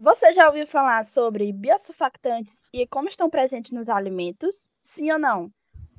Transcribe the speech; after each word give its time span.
Você 0.00 0.32
já 0.32 0.46
ouviu 0.46 0.64
falar 0.64 1.04
sobre 1.04 1.52
biosurfactantes 1.52 2.68
e 2.72 2.86
como 2.86 3.08
estão 3.08 3.28
presentes 3.28 3.72
nos 3.72 3.88
alimentos? 3.88 4.70
Sim 4.80 5.10
ou 5.10 5.18
não? 5.18 5.50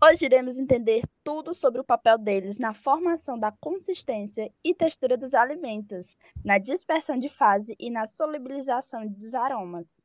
Hoje 0.02 0.24
iremos 0.24 0.58
entender 0.58 1.02
tudo 1.22 1.54
sobre 1.54 1.82
o 1.82 1.84
papel 1.84 2.18
deles 2.18 2.60
na 2.60 2.74
formação 2.74 3.38
da 3.38 3.52
consistência 3.60 4.50
e 4.64 4.74
textura 4.74 5.18
dos 5.18 5.34
alimentos, 5.34 6.16
na 6.46 6.58
dispersão 6.58 7.20
de 7.20 7.28
fase 7.28 7.76
e 7.78 7.90
na 7.90 8.08
solubilização 8.08 9.06
dos 9.06 9.36
aromas. 9.36 10.00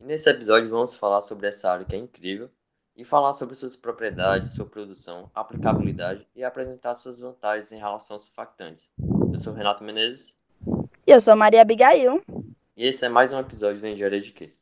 E 0.00 0.04
nesse 0.04 0.30
episódio 0.30 0.70
vamos 0.70 0.94
falar 0.94 1.20
sobre 1.20 1.48
essa 1.48 1.70
área 1.70 1.84
que 1.84 1.94
é 1.94 1.98
incrível 1.98 2.48
e 2.96 3.04
falar 3.04 3.34
sobre 3.34 3.54
suas 3.54 3.76
propriedades, 3.76 4.54
sua 4.54 4.64
produção, 4.64 5.30
aplicabilidade 5.34 6.26
e 6.34 6.42
apresentar 6.42 6.94
suas 6.94 7.20
vantagens 7.20 7.72
em 7.72 7.78
relação 7.78 8.14
aos 8.14 8.22
surfactantes. 8.22 8.90
Eu 9.30 9.38
sou 9.38 9.52
Renato 9.52 9.84
Menezes. 9.84 10.34
E 11.06 11.10
eu 11.10 11.20
sou 11.20 11.36
Maria 11.36 11.60
Abigail. 11.60 12.22
E 12.82 12.86
esse 12.86 13.06
é 13.06 13.08
mais 13.08 13.32
um 13.32 13.38
episódio 13.38 13.80
do 13.80 13.86
Engenharia 13.86 14.20
de 14.20 14.32
Quê? 14.32 14.56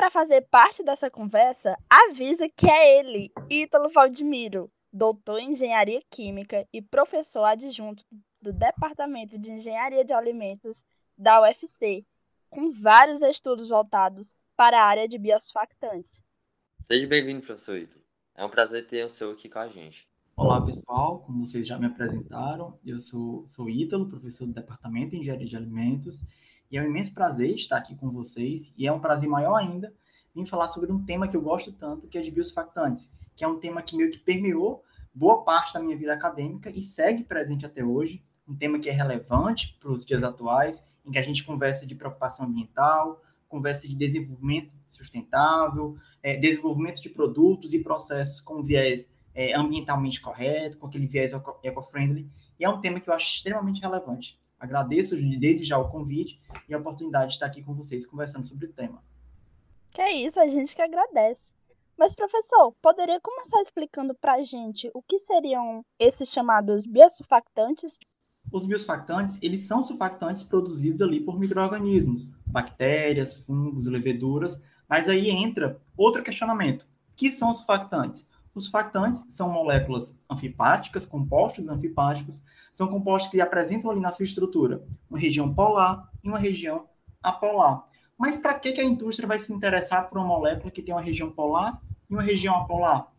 Para 0.00 0.10
fazer 0.10 0.46
parte 0.50 0.82
dessa 0.82 1.10
conversa, 1.10 1.76
avisa 1.86 2.48
que 2.48 2.66
é 2.66 3.00
ele, 3.00 3.30
Ítalo 3.50 3.90
Valdemiro, 3.90 4.72
doutor 4.90 5.38
em 5.38 5.52
Engenharia 5.52 6.00
Química 6.08 6.66
e 6.72 6.80
professor 6.80 7.44
adjunto 7.44 8.02
do 8.40 8.50
Departamento 8.50 9.38
de 9.38 9.50
Engenharia 9.50 10.02
de 10.02 10.14
Alimentos 10.14 10.86
da 11.18 11.42
UFC, 11.42 12.02
com 12.48 12.72
vários 12.72 13.20
estudos 13.20 13.68
voltados 13.68 14.34
para 14.56 14.80
a 14.80 14.86
área 14.86 15.06
de 15.06 15.18
biosurfactantes. 15.18 16.22
Seja 16.80 17.06
bem-vindo, 17.06 17.42
professor 17.42 17.76
Ítalo. 17.76 18.02
É 18.34 18.42
um 18.42 18.48
prazer 18.48 18.86
ter 18.86 19.04
o 19.04 19.10
senhor 19.10 19.34
aqui 19.34 19.50
com 19.50 19.58
a 19.58 19.68
gente. 19.68 20.08
Olá, 20.34 20.64
pessoal. 20.64 21.18
Como 21.26 21.44
vocês 21.44 21.68
já 21.68 21.78
me 21.78 21.84
apresentaram, 21.84 22.80
eu 22.86 22.98
sou, 22.98 23.46
sou 23.46 23.68
Ítalo, 23.68 24.08
professor 24.08 24.46
do 24.46 24.54
Departamento 24.54 25.10
de 25.10 25.18
Engenharia 25.18 25.46
de 25.46 25.56
Alimentos 25.58 26.22
e 26.70 26.78
é 26.78 26.82
um 26.82 26.86
imenso 26.86 27.12
prazer 27.12 27.54
estar 27.54 27.76
aqui 27.76 27.94
com 27.94 28.10
vocês, 28.10 28.72
e 28.76 28.86
é 28.86 28.92
um 28.92 29.00
prazer 29.00 29.28
maior 29.28 29.56
ainda 29.56 29.92
vir 30.34 30.46
falar 30.46 30.68
sobre 30.68 30.92
um 30.92 31.04
tema 31.04 31.26
que 31.26 31.36
eu 31.36 31.42
gosto 31.42 31.72
tanto, 31.72 32.08
que 32.08 32.16
é 32.16 32.20
de 32.20 32.30
biosurfactantes, 32.30 33.10
que 33.34 33.44
é 33.44 33.48
um 33.48 33.58
tema 33.58 33.82
que 33.82 33.96
meio 33.96 34.10
que 34.10 34.18
permeou 34.18 34.84
boa 35.12 35.42
parte 35.42 35.74
da 35.74 35.80
minha 35.80 35.96
vida 35.96 36.14
acadêmica 36.14 36.70
e 36.70 36.82
segue 36.82 37.24
presente 37.24 37.66
até 37.66 37.84
hoje, 37.84 38.22
um 38.46 38.54
tema 38.54 38.78
que 38.78 38.88
é 38.88 38.92
relevante 38.92 39.76
para 39.80 39.90
os 39.90 40.04
dias 40.04 40.22
atuais, 40.22 40.82
em 41.04 41.10
que 41.10 41.18
a 41.18 41.22
gente 41.22 41.44
conversa 41.44 41.86
de 41.86 41.94
preocupação 41.94 42.46
ambiental, 42.46 43.20
conversa 43.48 43.88
de 43.88 43.94
desenvolvimento 43.94 44.76
sustentável, 44.88 45.96
é, 46.22 46.36
desenvolvimento 46.36 47.02
de 47.02 47.08
produtos 47.08 47.74
e 47.74 47.82
processos 47.82 48.40
com 48.40 48.62
viés 48.62 49.10
é, 49.34 49.56
ambientalmente 49.56 50.20
correto, 50.20 50.78
com 50.78 50.86
aquele 50.86 51.06
viés 51.06 51.32
eco-friendly, 51.62 52.30
e 52.58 52.64
é 52.64 52.68
um 52.68 52.80
tema 52.80 53.00
que 53.00 53.10
eu 53.10 53.14
acho 53.14 53.34
extremamente 53.34 53.80
relevante. 53.80 54.39
Agradeço 54.60 55.16
desde 55.16 55.64
já 55.64 55.78
o 55.78 55.88
convite 55.88 56.38
e 56.68 56.74
a 56.74 56.78
oportunidade 56.78 57.28
de 57.28 57.32
estar 57.34 57.46
aqui 57.46 57.62
com 57.62 57.74
vocês 57.74 58.04
conversando 58.04 58.46
sobre 58.46 58.66
o 58.66 58.72
tema. 58.72 59.02
Que 59.90 60.02
é 60.02 60.12
isso, 60.12 60.38
a 60.38 60.46
gente 60.46 60.76
que 60.76 60.82
agradece. 60.82 61.52
Mas, 61.98 62.14
professor, 62.14 62.72
poderia 62.80 63.20
começar 63.20 63.60
explicando 63.62 64.14
para 64.14 64.34
a 64.34 64.44
gente 64.44 64.90
o 64.94 65.02
que 65.02 65.18
seriam 65.18 65.84
esses 65.98 66.30
chamados 66.30 66.86
biosurfactantes? 66.86 67.98
Os 68.52 68.66
biosurfactantes, 68.66 69.38
eles 69.42 69.62
são 69.62 69.82
surfactantes 69.82 70.42
produzidos 70.42 71.02
ali 71.02 71.20
por 71.20 71.38
micro-organismos, 71.38 72.28
bactérias, 72.46 73.34
fungos, 73.34 73.86
leveduras, 73.86 74.62
mas 74.88 75.08
aí 75.08 75.30
entra 75.30 75.80
outro 75.96 76.22
questionamento. 76.22 76.82
O 76.82 77.16
que 77.16 77.30
são 77.30 77.52
surfactantes? 77.54 78.28
Os 78.54 78.64
surfactantes 78.64 79.24
são 79.28 79.50
moléculas 79.50 80.18
anfipáticas, 80.28 81.06
compostos 81.06 81.68
anfipáticos, 81.68 82.42
são 82.72 82.88
compostos 82.88 83.30
que 83.30 83.40
apresentam 83.40 83.90
ali 83.90 84.00
na 84.00 84.10
sua 84.10 84.24
estrutura 84.24 84.84
uma 85.08 85.18
região 85.18 85.52
polar 85.52 86.10
e 86.22 86.28
uma 86.28 86.38
região 86.38 86.88
apolar. 87.22 87.84
Mas 88.18 88.36
para 88.36 88.58
que, 88.58 88.72
que 88.72 88.80
a 88.80 88.84
indústria 88.84 89.26
vai 89.26 89.38
se 89.38 89.52
interessar 89.52 90.08
por 90.08 90.18
uma 90.18 90.26
molécula 90.26 90.70
que 90.70 90.82
tem 90.82 90.94
uma 90.94 91.00
região 91.00 91.30
polar 91.30 91.80
e 92.08 92.12
uma 92.12 92.22
região 92.22 92.54
apolar? 92.56 93.10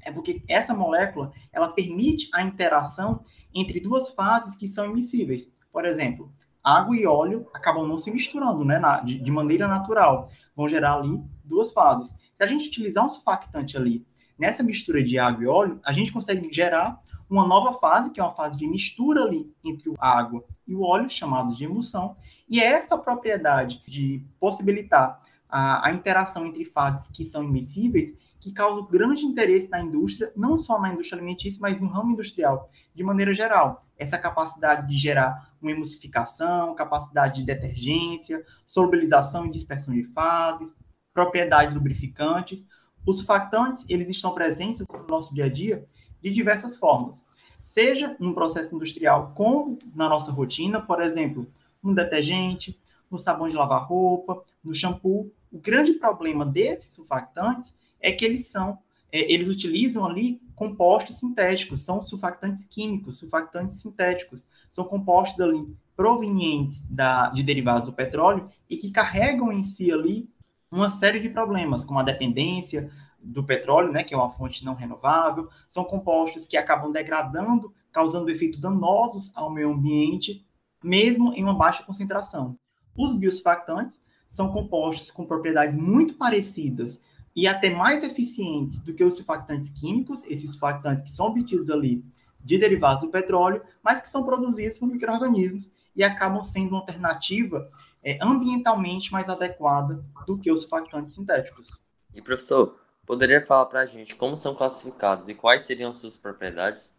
É 0.00 0.12
porque 0.12 0.42
essa 0.48 0.72
molécula 0.72 1.32
ela 1.52 1.68
permite 1.68 2.30
a 2.32 2.42
interação 2.42 3.24
entre 3.52 3.80
duas 3.80 4.10
fases 4.10 4.54
que 4.54 4.68
são 4.68 4.86
imissíveis. 4.86 5.52
Por 5.72 5.84
exemplo, 5.84 6.32
água 6.62 6.96
e 6.96 7.06
óleo 7.06 7.48
acabam 7.52 7.86
não 7.86 7.98
se 7.98 8.10
misturando 8.10 8.64
né, 8.64 8.80
de, 9.04 9.18
de 9.18 9.30
maneira 9.30 9.66
natural. 9.66 10.30
Vão 10.54 10.68
gerar 10.68 10.94
ali 10.94 11.20
duas 11.44 11.72
fases. 11.72 12.14
Se 12.34 12.42
a 12.42 12.46
gente 12.46 12.68
utilizar 12.68 13.04
um 13.04 13.10
surfactante 13.10 13.76
ali 13.76 14.06
nessa 14.38 14.62
mistura 14.62 15.02
de 15.02 15.18
água 15.18 15.44
e 15.44 15.46
óleo, 15.46 15.80
a 15.84 15.92
gente 15.92 16.12
consegue 16.12 16.52
gerar 16.52 17.00
uma 17.28 17.46
nova 17.46 17.78
fase, 17.78 18.10
que 18.10 18.20
é 18.20 18.22
uma 18.22 18.34
fase 18.34 18.56
de 18.56 18.66
mistura 18.66 19.24
ali 19.24 19.52
entre 19.64 19.92
a 19.98 20.18
água 20.18 20.44
e 20.66 20.74
o 20.74 20.82
óleo, 20.82 21.10
chamados 21.10 21.56
de 21.56 21.64
emulsão, 21.64 22.16
e 22.48 22.60
é 22.60 22.66
essa 22.66 22.96
propriedade 22.96 23.82
de 23.86 24.24
possibilitar 24.40 25.20
a, 25.48 25.88
a 25.88 25.92
interação 25.92 26.46
entre 26.46 26.64
fases 26.64 27.08
que 27.08 27.24
são 27.24 27.42
imissíveis 27.44 28.14
que 28.40 28.52
causa 28.52 28.86
grande 28.88 29.24
interesse 29.24 29.68
na 29.68 29.80
indústria, 29.80 30.32
não 30.36 30.56
só 30.56 30.80
na 30.80 30.92
indústria 30.92 31.18
alimentícia, 31.18 31.60
mas 31.60 31.80
no 31.80 31.88
ramo 31.88 32.12
industrial, 32.12 32.70
de 32.94 33.02
maneira 33.02 33.34
geral. 33.34 33.84
Essa 33.96 34.16
capacidade 34.16 34.86
de 34.86 34.96
gerar 34.96 35.52
uma 35.60 35.72
emulsificação, 35.72 36.74
capacidade 36.74 37.40
de 37.40 37.46
detergência, 37.46 38.44
solubilização 38.64 39.46
e 39.46 39.50
dispersão 39.50 39.92
de 39.92 40.04
fases, 40.04 40.76
propriedades 41.12 41.74
lubrificantes, 41.74 42.68
os 43.08 43.16
surfactantes, 43.16 43.86
eles 43.88 44.06
estão 44.08 44.34
presentes 44.34 44.80
no 44.80 45.06
nosso 45.08 45.34
dia 45.34 45.46
a 45.46 45.48
dia 45.48 45.86
de 46.20 46.30
diversas 46.30 46.76
formas. 46.76 47.24
Seja 47.62 48.14
no 48.20 48.34
processo 48.34 48.74
industrial, 48.74 49.32
como 49.34 49.78
na 49.94 50.10
nossa 50.10 50.30
rotina, 50.30 50.78
por 50.78 51.00
exemplo, 51.00 51.50
no 51.82 51.94
detergente, 51.94 52.78
no 53.10 53.16
sabão 53.16 53.48
de 53.48 53.56
lavar 53.56 53.86
roupa, 53.86 54.44
no 54.62 54.74
shampoo. 54.74 55.32
O 55.50 55.58
grande 55.58 55.94
problema 55.94 56.44
desses 56.44 56.92
surfactantes 56.92 57.74
é 57.98 58.12
que 58.12 58.26
eles 58.26 58.48
são, 58.48 58.78
é, 59.10 59.32
eles 59.32 59.48
utilizam 59.48 60.04
ali 60.04 60.38
compostos 60.54 61.16
sintéticos, 61.16 61.80
são 61.80 62.02
surfactantes 62.02 62.62
químicos, 62.64 63.18
surfactantes 63.18 63.80
sintéticos, 63.80 64.44
são 64.68 64.84
compostos 64.84 65.40
ali 65.40 65.66
provenientes 65.96 66.82
da, 66.82 67.30
de 67.30 67.42
derivados 67.42 67.84
do 67.84 67.92
petróleo 67.92 68.50
e 68.68 68.76
que 68.76 68.90
carregam 68.90 69.50
em 69.50 69.64
si 69.64 69.90
ali 69.90 70.28
uma 70.70 70.90
série 70.90 71.20
de 71.20 71.28
problemas, 71.28 71.84
como 71.84 71.98
a 71.98 72.02
dependência 72.02 72.90
do 73.20 73.44
petróleo, 73.44 73.92
né, 73.92 74.04
que 74.04 74.14
é 74.14 74.16
uma 74.16 74.30
fonte 74.30 74.64
não 74.64 74.74
renovável, 74.74 75.48
são 75.66 75.84
compostos 75.84 76.46
que 76.46 76.56
acabam 76.56 76.92
degradando, 76.92 77.72
causando 77.92 78.30
efeitos 78.30 78.60
danosos 78.60 79.32
ao 79.34 79.50
meio 79.50 79.72
ambiente, 79.72 80.46
mesmo 80.82 81.32
em 81.34 81.42
uma 81.42 81.54
baixa 81.54 81.82
concentração. 81.82 82.54
Os 82.96 83.14
biosurfactantes 83.14 84.00
são 84.28 84.52
compostos 84.52 85.10
com 85.10 85.26
propriedades 85.26 85.74
muito 85.74 86.14
parecidas 86.14 87.00
e 87.34 87.46
até 87.46 87.70
mais 87.70 88.04
eficientes 88.04 88.80
do 88.80 88.92
que 88.92 89.04
os 89.04 89.16
surfactantes 89.16 89.68
químicos, 89.70 90.24
esses 90.24 90.50
surfactantes 90.50 91.04
que 91.04 91.10
são 91.10 91.26
obtidos 91.26 91.70
ali 91.70 92.04
de 92.40 92.58
derivados 92.58 93.02
do 93.02 93.10
petróleo, 93.10 93.62
mas 93.82 94.00
que 94.00 94.08
são 94.08 94.24
produzidos 94.24 94.78
por 94.78 94.88
micro-organismos 94.88 95.70
e 95.94 96.04
acabam 96.04 96.42
sendo 96.44 96.70
uma 96.70 96.80
alternativa 96.80 97.70
é, 98.02 98.18
ambientalmente 98.22 99.12
mais 99.12 99.28
adequada 99.28 100.04
do 100.26 100.38
que 100.38 100.50
os 100.50 100.62
surfactantes 100.62 101.14
sintéticos. 101.14 101.80
E 102.14 102.22
professor, 102.22 102.78
poderia 103.06 103.44
falar 103.44 103.66
para 103.66 103.80
a 103.80 103.86
gente 103.86 104.14
como 104.14 104.36
são 104.36 104.54
classificados 104.54 105.28
e 105.28 105.34
quais 105.34 105.64
seriam 105.64 105.92
suas 105.92 106.16
propriedades? 106.16 106.96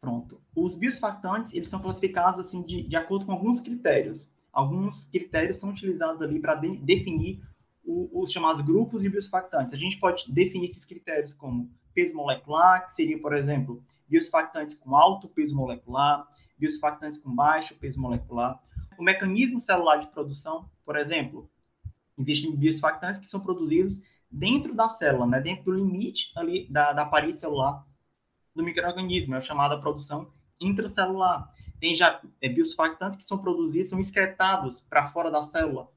Pronto. 0.00 0.40
Os 0.54 0.76
biosurfactantes, 0.76 1.52
eles 1.52 1.68
são 1.68 1.80
classificados 1.80 2.40
assim 2.40 2.62
de, 2.62 2.82
de 2.82 2.96
acordo 2.96 3.26
com 3.26 3.32
alguns 3.32 3.60
critérios. 3.60 4.32
Alguns 4.52 5.04
critérios 5.04 5.58
são 5.58 5.70
utilizados 5.70 6.22
ali 6.22 6.40
para 6.40 6.54
de, 6.54 6.76
definir 6.76 7.42
o, 7.84 8.22
os 8.22 8.30
chamados 8.30 8.62
grupos 8.62 9.02
de 9.02 9.08
biosurfactantes. 9.08 9.74
A 9.74 9.78
gente 9.78 9.98
pode 9.98 10.30
definir 10.32 10.66
esses 10.66 10.84
critérios 10.84 11.32
como 11.32 11.70
peso 11.92 12.14
molecular, 12.14 12.86
que 12.86 12.94
seria, 12.94 13.20
por 13.20 13.34
exemplo, 13.34 13.82
biosurfactantes 14.08 14.76
com 14.76 14.94
alto 14.94 15.28
peso 15.28 15.54
molecular, 15.54 16.26
biosurfactantes 16.56 17.18
com 17.18 17.34
baixo 17.34 17.74
peso 17.74 18.00
molecular 18.00 18.60
o 18.98 19.02
mecanismo 19.02 19.60
celular 19.60 19.96
de 19.96 20.08
produção, 20.08 20.68
por 20.84 20.96
exemplo, 20.96 21.50
existem 22.18 22.54
biosurfactantes 22.54 23.20
que 23.20 23.26
são 23.26 23.40
produzidos 23.40 24.00
dentro 24.30 24.74
da 24.74 24.88
célula, 24.88 25.26
né, 25.26 25.40
dentro 25.40 25.66
do 25.66 25.72
limite 25.72 26.32
ali 26.36 26.68
da, 26.68 26.92
da 26.92 27.06
parede 27.06 27.38
celular 27.38 27.86
do 28.54 28.64
microorganismo, 28.64 29.34
é 29.34 29.38
a 29.38 29.40
chamada 29.40 29.80
produção 29.80 30.32
intracelular. 30.60 31.54
Tem 31.80 31.94
já 31.94 32.20
é, 32.40 32.48
biosurfactantes 32.48 33.16
que 33.16 33.22
são 33.22 33.38
produzidos, 33.38 33.90
são 33.90 34.00
excretados 34.00 34.80
para 34.80 35.06
fora 35.06 35.30
da 35.30 35.44
célula, 35.44 35.88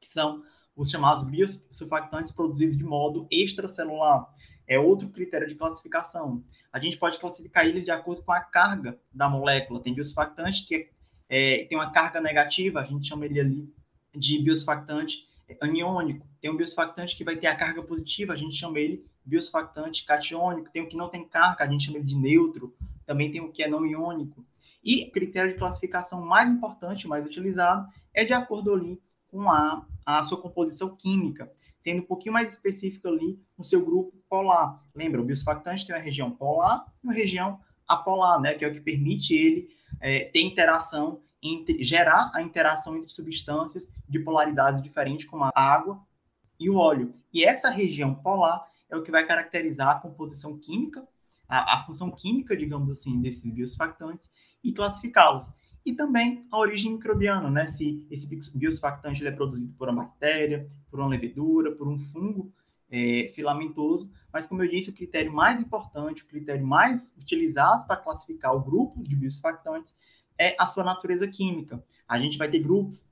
que 0.00 0.08
são 0.08 0.42
os 0.74 0.90
chamados 0.90 1.24
biosurfactantes 1.24 2.32
produzidos 2.32 2.78
de 2.78 2.84
modo 2.84 3.26
extracelular. 3.30 4.26
É 4.66 4.78
outro 4.78 5.10
critério 5.10 5.46
de 5.46 5.54
classificação. 5.54 6.42
A 6.72 6.78
gente 6.78 6.96
pode 6.96 7.18
classificar 7.18 7.66
eles 7.66 7.84
de 7.84 7.90
acordo 7.90 8.22
com 8.22 8.32
a 8.32 8.40
carga 8.40 8.98
da 9.12 9.28
molécula. 9.28 9.82
Tem 9.82 9.94
biosurfactante 9.94 10.64
que 10.64 10.74
é, 10.74 10.90
tem 11.68 11.78
uma 11.78 11.90
carga 11.90 12.20
negativa, 12.20 12.80
a 12.80 12.84
gente 12.84 13.08
chama 13.08 13.24
ele 13.24 13.40
ali 13.40 13.74
de 14.14 14.38
biosurfactante 14.38 15.26
aniônico. 15.60 16.26
Tem 16.40 16.50
um 16.50 16.56
biosurfactante 16.56 17.16
que 17.16 17.24
vai 17.24 17.36
ter 17.36 17.46
a 17.46 17.56
carga 17.56 17.82
positiva, 17.82 18.34
a 18.34 18.36
gente 18.36 18.54
chama 18.54 18.78
ele 18.78 19.04
biosurfactante 19.24 20.04
catiônico. 20.04 20.70
Tem 20.70 20.82
o 20.82 20.88
que 20.88 20.96
não 20.96 21.08
tem 21.08 21.26
carga, 21.26 21.64
a 21.64 21.66
gente 21.66 21.86
chama 21.86 21.98
ele 21.98 22.06
de 22.06 22.14
neutro. 22.14 22.74
Também 23.06 23.30
tem 23.30 23.40
o 23.40 23.50
que 23.50 23.62
é 23.62 23.68
não 23.68 23.86
iônico. 23.86 24.44
E 24.84 25.06
o 25.08 25.12
critério 25.12 25.52
de 25.52 25.58
classificação 25.58 26.20
mais 26.20 26.50
importante, 26.50 27.08
mais 27.08 27.24
utilizado, 27.24 27.88
é 28.12 28.24
de 28.24 28.32
acordo 28.32 28.74
ali 28.74 29.00
com 29.28 29.50
a, 29.50 29.86
a 30.04 30.22
sua 30.24 30.40
composição 30.40 30.94
química, 30.96 31.50
sendo 31.80 32.02
um 32.02 32.06
pouquinho 32.06 32.34
mais 32.34 32.52
específico 32.52 33.08
ali 33.08 33.40
no 33.56 33.64
seu 33.64 33.82
grupo 33.82 34.12
polar. 34.28 34.82
Lembra, 34.94 35.22
o 35.22 35.24
biosurfactante 35.24 35.86
tem 35.86 35.94
uma 35.94 36.02
região 36.02 36.30
polar 36.30 36.84
e 37.02 37.06
uma 37.06 37.14
região 37.14 37.58
apolar, 37.88 38.40
né, 38.40 38.54
que 38.54 38.64
é 38.64 38.68
o 38.68 38.72
que 38.72 38.80
permite 38.80 39.34
ele 39.34 39.68
é, 40.02 40.24
ter 40.24 40.42
interação 40.42 41.22
entre, 41.42 41.82
gerar 41.82 42.30
a 42.34 42.42
interação 42.42 42.96
entre 42.96 43.10
substâncias 43.10 43.88
de 44.08 44.18
polaridades 44.18 44.82
diferentes, 44.82 45.26
como 45.26 45.44
a 45.44 45.52
água 45.54 46.00
e 46.58 46.68
o 46.68 46.76
óleo. 46.76 47.14
E 47.32 47.44
essa 47.44 47.70
região 47.70 48.14
polar 48.14 48.66
é 48.90 48.96
o 48.96 49.02
que 49.02 49.10
vai 49.10 49.24
caracterizar 49.24 49.88
a 49.88 50.00
composição 50.00 50.58
química, 50.58 51.06
a, 51.48 51.76
a 51.76 51.84
função 51.84 52.10
química, 52.10 52.56
digamos 52.56 52.90
assim, 52.90 53.20
desses 53.20 53.50
biosurfactantes 53.50 54.30
e 54.62 54.72
classificá-los. 54.72 55.50
E 55.84 55.92
também 55.92 56.46
a 56.50 56.58
origem 56.58 56.92
microbiana, 56.92 57.50
né? 57.50 57.66
Se 57.66 58.06
esse 58.08 58.28
biosurfactante 58.56 59.26
é 59.26 59.32
produzido 59.32 59.72
por 59.74 59.88
uma 59.88 60.04
bactéria, 60.04 60.68
por 60.90 61.00
uma 61.00 61.08
levedura, 61.08 61.72
por 61.72 61.88
um 61.88 61.98
fungo 61.98 62.52
é, 62.92 63.32
filamentoso. 63.34 64.12
Mas, 64.30 64.46
como 64.46 64.62
eu 64.62 64.70
disse, 64.70 64.90
o 64.90 64.94
critério 64.94 65.32
mais 65.32 65.60
importante, 65.60 66.22
o 66.22 66.26
critério 66.26 66.64
mais 66.64 67.14
utilizado 67.18 67.86
para 67.86 67.96
classificar 67.96 68.54
o 68.54 68.60
grupo 68.60 69.02
de 69.02 69.16
biosurfactantes 69.16 69.94
é 70.38 70.54
a 70.58 70.66
sua 70.66 70.84
natureza 70.84 71.26
química. 71.26 71.82
A 72.06 72.18
gente 72.18 72.36
vai 72.36 72.50
ter 72.50 72.60
grupos, 72.60 73.06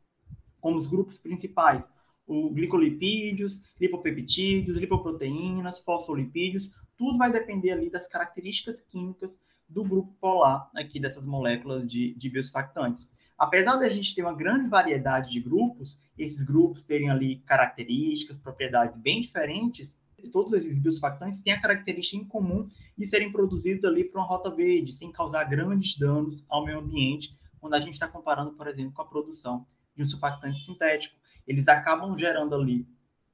como 0.61 0.77
os 0.77 0.87
grupos 0.87 1.19
principais, 1.19 1.89
o 2.27 2.51
glicolipídios, 2.51 3.63
lipopeptídeos, 3.81 4.77
lipoproteínas, 4.77 5.81
fosfolipídios, 5.81 6.71
tudo 6.97 7.19
vai 7.19 7.33
depender 7.33 7.73
ali 7.73 7.91
das 7.91 8.07
características 8.07 8.81
químicas 8.83 9.39
do 9.69 9.83
grupo 9.83 10.13
polar 10.21 10.71
aqui 10.75 11.01
dessas 11.01 11.25
moléculas 11.25 11.89
de, 11.89 12.15
de 12.15 12.29
biosurfactantes. 12.29 13.09
Apesar 13.41 13.77
da 13.77 13.89
gente 13.89 14.15
ter 14.15 14.21
uma 14.21 14.35
grande 14.35 14.69
variedade 14.69 15.31
de 15.31 15.41
grupos, 15.41 15.99
esses 16.19 16.43
grupos 16.43 16.85
terem 16.85 17.09
ali 17.09 17.37
características, 17.47 18.37
propriedades 18.37 18.99
bem 18.99 19.23
diferentes, 19.23 19.99
todos 20.31 20.53
esses 20.53 20.79
biosurfactantes 20.79 21.41
têm 21.41 21.55
a 21.55 21.61
característica 21.61 22.23
em 22.23 22.29
comum 22.29 22.69
de 22.99 23.07
serem 23.07 23.33
produzidos 23.33 23.83
ali 23.87 24.05
por 24.05 24.19
uma 24.19 24.27
rota 24.27 24.55
verde, 24.55 24.93
sem 24.93 25.11
causar 25.11 25.45
grandes 25.45 25.97
danos 25.97 26.45
ao 26.51 26.67
meio 26.67 26.81
ambiente, 26.81 27.35
quando 27.59 27.73
a 27.73 27.81
gente 27.81 27.95
está 27.95 28.07
comparando, 28.07 28.53
por 28.53 28.67
exemplo, 28.67 28.93
com 28.93 29.01
a 29.01 29.09
produção 29.09 29.67
de 29.97 30.03
um 30.03 30.05
surfactante 30.05 30.63
sintético. 30.63 31.17
Eles 31.47 31.67
acabam 31.67 32.19
gerando 32.19 32.55
ali 32.55 32.87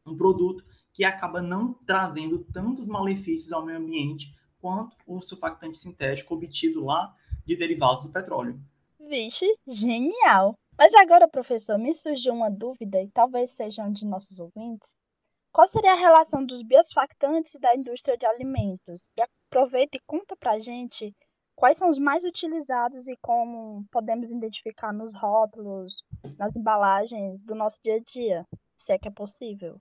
um 0.06 0.16
produto 0.16 0.64
que 0.92 1.02
acaba 1.02 1.42
não 1.42 1.74
trazendo 1.84 2.44
tantos 2.52 2.86
malefícios 2.86 3.50
ao 3.50 3.66
meio 3.66 3.78
ambiente 3.78 4.32
quanto 4.60 4.96
o 5.04 5.20
surfactante 5.20 5.76
sintético 5.76 6.32
obtido 6.32 6.84
lá 6.84 7.12
de 7.44 7.56
derivados 7.56 8.04
do 8.04 8.12
petróleo. 8.12 8.56
Vixe, 9.08 9.46
genial! 9.68 10.58
Mas 10.76 10.92
agora, 10.94 11.28
professor, 11.28 11.78
me 11.78 11.94
surgiu 11.94 12.34
uma 12.34 12.50
dúvida 12.50 13.00
e 13.00 13.08
talvez 13.08 13.52
seja 13.52 13.84
um 13.84 13.92
de 13.92 14.04
nossos 14.04 14.40
ouvintes. 14.40 14.96
Qual 15.52 15.68
seria 15.68 15.92
a 15.92 15.96
relação 15.96 16.44
dos 16.44 16.60
biosurfactantes 16.62 17.52
da 17.60 17.74
indústria 17.76 18.18
de 18.18 18.26
alimentos? 18.26 19.08
E 19.16 19.22
aproveita 19.22 19.96
e 19.96 20.02
conta 20.04 20.34
pra 20.36 20.58
gente 20.58 21.14
quais 21.54 21.76
são 21.76 21.88
os 21.88 22.00
mais 22.00 22.24
utilizados 22.24 23.06
e 23.06 23.16
como 23.22 23.86
podemos 23.92 24.28
identificar 24.28 24.92
nos 24.92 25.14
rótulos, 25.14 25.94
nas 26.36 26.56
embalagens 26.56 27.40
do 27.42 27.54
nosso 27.54 27.78
dia 27.84 27.94
a 27.94 28.00
dia, 28.00 28.44
se 28.76 28.92
é 28.92 28.98
que 28.98 29.06
é 29.06 29.12
possível. 29.12 29.80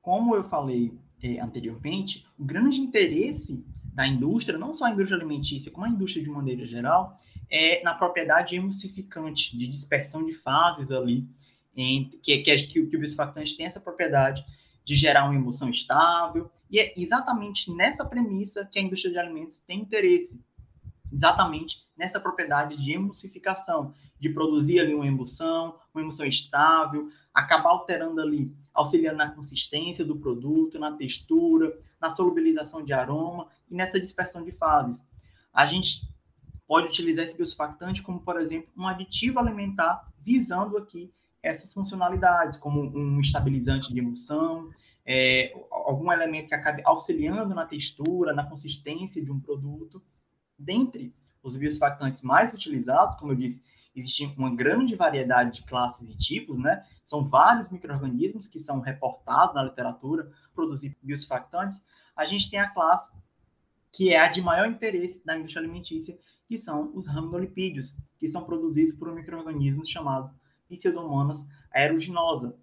Como 0.00 0.34
eu 0.34 0.44
falei 0.44 0.98
eh, 1.22 1.38
anteriormente, 1.38 2.26
o 2.38 2.44
grande 2.44 2.80
interesse 2.80 3.62
da 3.92 4.06
indústria, 4.06 4.58
não 4.58 4.72
só 4.72 4.86
a 4.86 4.90
indústria 4.90 5.18
alimentícia, 5.18 5.70
como 5.70 5.86
a 5.86 5.90
indústria 5.90 6.24
de 6.24 6.30
maneira 6.30 6.64
geral, 6.64 7.16
é 7.50 7.82
na 7.82 7.94
propriedade 7.94 8.56
emulsificante, 8.56 9.56
de 9.56 9.66
dispersão 9.66 10.24
de 10.24 10.32
fases 10.32 10.90
ali, 10.90 11.26
em, 11.76 12.08
que, 12.22 12.38
que, 12.38 12.56
que, 12.56 12.86
que 12.86 12.96
o 12.96 12.98
biosurfactante 12.98 13.56
tem 13.56 13.66
essa 13.66 13.80
propriedade 13.80 14.44
de 14.84 14.94
gerar 14.94 15.24
uma 15.24 15.34
emulsão 15.34 15.68
estável, 15.68 16.50
e 16.70 16.78
é 16.78 16.92
exatamente 16.96 17.72
nessa 17.74 18.04
premissa 18.04 18.66
que 18.66 18.78
a 18.78 18.82
indústria 18.82 19.12
de 19.12 19.18
alimentos 19.18 19.60
tem 19.60 19.80
interesse, 19.80 20.44
exatamente 21.12 21.84
nessa 21.96 22.20
propriedade 22.20 22.76
de 22.76 22.92
emulsificação, 22.92 23.94
de 24.18 24.28
produzir 24.28 24.80
ali 24.80 24.94
uma 24.94 25.06
emulsão, 25.06 25.78
uma 25.94 26.00
emulsão 26.00 26.26
estável, 26.26 27.08
acabar 27.32 27.70
alterando 27.70 28.20
ali, 28.20 28.54
auxiliando 28.72 29.18
na 29.18 29.30
consistência 29.30 30.04
do 30.04 30.16
produto, 30.16 30.78
na 30.78 30.92
textura, 30.92 31.76
na 32.00 32.14
solubilização 32.14 32.84
de 32.84 32.92
aroma 32.92 33.48
e 33.70 33.74
nessa 33.74 34.00
dispersão 34.00 34.44
de 34.44 34.52
fases. 34.52 35.04
A 35.52 35.66
gente 35.66 36.08
pode 36.74 36.88
utilizar 36.88 37.24
esse 37.24 37.36
biosurfactante 37.36 38.02
como, 38.02 38.18
por 38.18 38.36
exemplo, 38.36 38.68
um 38.76 38.88
aditivo 38.88 39.38
alimentar 39.38 40.12
visando 40.18 40.76
aqui 40.76 41.14
essas 41.40 41.72
funcionalidades, 41.72 42.58
como 42.58 42.80
um 42.80 43.20
estabilizante 43.20 43.92
de 43.92 44.00
emulsão, 44.00 44.70
é, 45.06 45.54
algum 45.70 46.10
elemento 46.10 46.48
que 46.48 46.54
acabe 46.56 46.82
auxiliando 46.84 47.54
na 47.54 47.64
textura, 47.64 48.32
na 48.32 48.42
consistência 48.42 49.24
de 49.24 49.30
um 49.30 49.38
produto. 49.38 50.02
Dentre 50.58 51.14
os 51.44 51.56
biosurfactantes 51.56 52.22
mais 52.22 52.52
utilizados, 52.52 53.14
como 53.14 53.30
eu 53.30 53.36
disse, 53.36 53.62
existe 53.94 54.24
uma 54.36 54.52
grande 54.52 54.96
variedade 54.96 55.60
de 55.60 55.62
classes 55.66 56.10
e 56.10 56.18
tipos, 56.18 56.58
né? 56.58 56.84
São 57.04 57.24
vários 57.24 57.70
micro-organismos 57.70 58.48
que 58.48 58.58
são 58.58 58.80
reportados 58.80 59.54
na 59.54 59.62
literatura, 59.62 60.28
produzir 60.52 60.96
biosurfactantes. 61.00 61.80
A 62.16 62.24
gente 62.24 62.50
tem 62.50 62.58
a 62.58 62.68
classe 62.68 63.12
que 63.94 64.12
é 64.12 64.18
a 64.18 64.26
de 64.26 64.42
maior 64.42 64.66
interesse 64.66 65.24
da 65.24 65.38
indústria 65.38 65.62
alimentícia, 65.62 66.18
que 66.46 66.58
são 66.58 66.90
os 66.94 67.06
raminolipídios, 67.06 67.96
que 68.18 68.28
são 68.28 68.44
produzidos 68.44 68.92
por 68.92 69.08
um 69.08 69.14
micro-organismo 69.14 69.84
chamado 69.84 70.30
Pseudomonas 70.68 71.46
aeruginosa, 71.70 72.56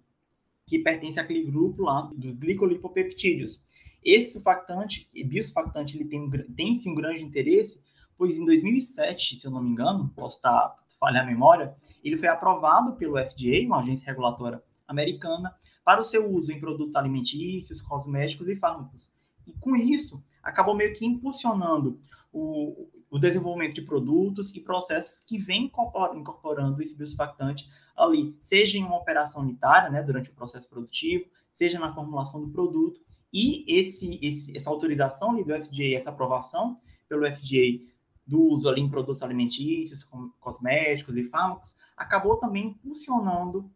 que 0.66 0.78
pertence 0.78 1.18
àquele 1.18 1.44
grupo 1.44 1.82
lá 1.82 2.10
dos 2.14 2.34
glicolipopeptídeos. 2.34 3.64
Esse 4.04 4.32
surfactante, 4.32 5.08
biosurfactante, 5.14 5.96
ele 5.96 6.06
tem, 6.06 6.28
tem 6.54 6.76
sim 6.76 6.90
um 6.90 6.94
grande 6.94 7.22
interesse, 7.22 7.80
pois 8.16 8.38
em 8.38 8.44
2007, 8.44 9.36
se 9.36 9.46
eu 9.46 9.50
não 9.50 9.62
me 9.62 9.70
engano, 9.70 10.12
posso 10.14 10.36
estar 10.36 10.76
falhar 10.98 11.24
a 11.24 11.26
memória, 11.26 11.74
ele 12.04 12.16
foi 12.16 12.28
aprovado 12.28 12.94
pelo 12.94 13.18
FDA, 13.18 13.66
uma 13.66 13.80
agência 13.80 14.06
regulatória 14.06 14.62
americana, 14.86 15.52
para 15.84 16.00
o 16.00 16.04
seu 16.04 16.30
uso 16.30 16.52
em 16.52 16.60
produtos 16.60 16.94
alimentícios, 16.94 17.80
cosméticos 17.80 18.48
e 18.48 18.54
fármacos. 18.54 19.10
E 19.44 19.52
com 19.54 19.74
isso, 19.74 20.22
acabou 20.40 20.76
meio 20.76 20.94
que 20.94 21.04
impulsionando 21.04 21.98
o, 22.32 22.88
o 23.12 23.18
desenvolvimento 23.18 23.74
de 23.74 23.82
produtos 23.82 24.54
e 24.54 24.60
processos 24.60 25.22
que 25.26 25.36
vêm 25.36 25.70
incorporando 26.14 26.80
esse 26.80 26.96
biosurfactante 26.96 27.68
ali, 27.94 28.34
seja 28.40 28.78
em 28.78 28.82
uma 28.82 28.96
operação 28.96 29.42
unitária, 29.42 29.90
né, 29.90 30.02
durante 30.02 30.30
o 30.30 30.34
processo 30.34 30.66
produtivo, 30.66 31.26
seja 31.52 31.78
na 31.78 31.94
formulação 31.94 32.40
do 32.40 32.48
produto. 32.48 32.98
E 33.30 33.66
esse, 33.68 34.18
esse, 34.22 34.56
essa 34.56 34.70
autorização 34.70 35.34
do 35.34 35.42
FDA, 35.44 35.94
essa 35.94 36.08
aprovação 36.08 36.80
pelo 37.06 37.26
FDA 37.26 37.84
do 38.26 38.40
uso 38.40 38.66
ali 38.66 38.80
em 38.80 38.88
produtos 38.88 39.22
alimentícios, 39.22 40.08
cosméticos 40.40 41.14
e 41.18 41.24
fármacos, 41.24 41.76
acabou 41.94 42.36
também 42.36 42.68
impulsionando 42.68 43.70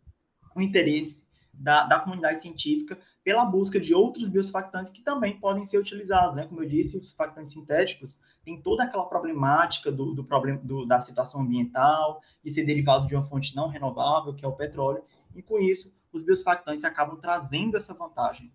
o 0.54 0.62
interesse 0.62 1.25
da, 1.58 1.84
da 1.86 2.00
comunidade 2.00 2.42
científica 2.42 2.98
pela 3.24 3.44
busca 3.44 3.80
de 3.80 3.94
outros 3.94 4.28
biosurfactantes 4.28 4.90
que 4.90 5.02
também 5.02 5.38
podem 5.38 5.64
ser 5.64 5.78
utilizados. 5.78 6.36
Né? 6.36 6.46
Como 6.46 6.62
eu 6.62 6.68
disse, 6.68 6.96
os 6.96 7.08
surfactantes 7.08 7.52
sintéticos 7.52 8.18
têm 8.44 8.60
toda 8.60 8.84
aquela 8.84 9.06
problemática 9.06 9.90
do, 9.90 10.14
do 10.14 10.24
problema 10.24 10.60
do, 10.62 10.86
da 10.86 11.00
situação 11.00 11.40
ambiental, 11.40 12.22
de 12.44 12.50
ser 12.50 12.64
derivado 12.64 13.06
de 13.06 13.14
uma 13.14 13.24
fonte 13.24 13.54
não 13.56 13.68
renovável, 13.68 14.34
que 14.34 14.44
é 14.44 14.48
o 14.48 14.52
petróleo, 14.52 15.02
e 15.34 15.42
com 15.42 15.58
isso, 15.58 15.94
os 16.12 16.22
biosurfactantes 16.22 16.84
acabam 16.84 17.18
trazendo 17.18 17.76
essa 17.76 17.92
vantagem. 17.92 18.52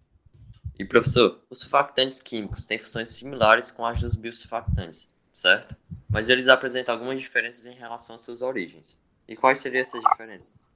E 0.79 0.86
professor, 0.86 1.41
os 1.50 1.60
surfactantes 1.60 2.22
químicos 2.22 2.65
têm 2.65 2.79
funções 2.79 3.12
similares 3.12 3.70
com 3.70 3.86
as 3.86 4.00
dos 4.00 4.15
biosurfactantes 4.15 5.12
certo? 5.34 5.75
Mas 6.10 6.29
eles 6.29 6.48
apresentam 6.48 6.93
algumas 6.93 7.20
diferenças 7.20 7.65
em 7.65 7.74
relação 7.74 8.15
às 8.15 8.22
suas 8.22 8.41
origens. 8.41 9.00
E 9.27 9.36
quais 9.36 9.62
seriam 9.62 9.81
essas 9.81 10.01
diferenças? 10.01 10.70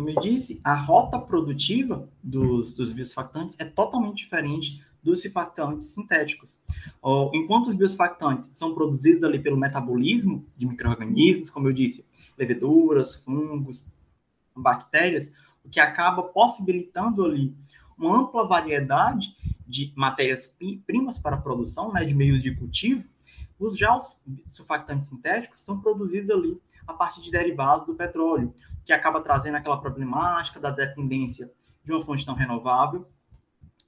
Como 0.00 0.08
eu 0.08 0.18
disse, 0.18 0.58
a 0.64 0.74
rota 0.74 1.18
produtiva 1.18 2.08
dos, 2.22 2.72
dos 2.72 2.90
biosurfactantes 2.90 3.54
é 3.58 3.66
totalmente 3.66 4.24
diferente 4.24 4.82
dos 5.02 5.20
surfactantes 5.20 5.88
sintéticos. 5.88 6.56
Enquanto 7.34 7.66
os 7.66 7.76
biosurfactantes 7.76 8.50
são 8.54 8.74
produzidos 8.74 9.22
ali 9.22 9.38
pelo 9.38 9.58
metabolismo 9.58 10.46
de 10.56 10.64
micro-organismos, 10.64 11.50
como 11.50 11.68
eu 11.68 11.74
disse, 11.74 12.06
leveduras, 12.38 13.14
fungos, 13.14 13.86
bactérias, 14.56 15.30
o 15.62 15.68
que 15.68 15.78
acaba 15.78 16.22
possibilitando 16.22 17.22
ali 17.22 17.54
uma 17.98 18.22
ampla 18.22 18.48
variedade 18.48 19.36
de 19.66 19.92
matérias-primas 19.94 21.18
para 21.18 21.36
a 21.36 21.40
produção, 21.42 21.92
né, 21.92 22.06
de 22.06 22.14
meios 22.14 22.42
de 22.42 22.54
cultivo, 22.54 23.04
os 23.58 23.76
já 23.76 23.94
os 23.94 24.18
surfactantes 24.48 25.08
sintéticos 25.10 25.58
são 25.58 25.78
produzidos 25.78 26.30
ali 26.30 26.58
a 26.86 26.94
partir 26.94 27.20
de 27.20 27.30
derivados 27.30 27.86
do 27.86 27.94
petróleo, 27.94 28.54
que 28.84 28.92
acaba 28.92 29.20
trazendo 29.20 29.56
aquela 29.56 29.80
problemática 29.80 30.58
da 30.58 30.70
dependência 30.70 31.50
de 31.84 31.92
uma 31.92 32.04
fonte 32.04 32.26
não 32.26 32.34
renovável 32.34 33.06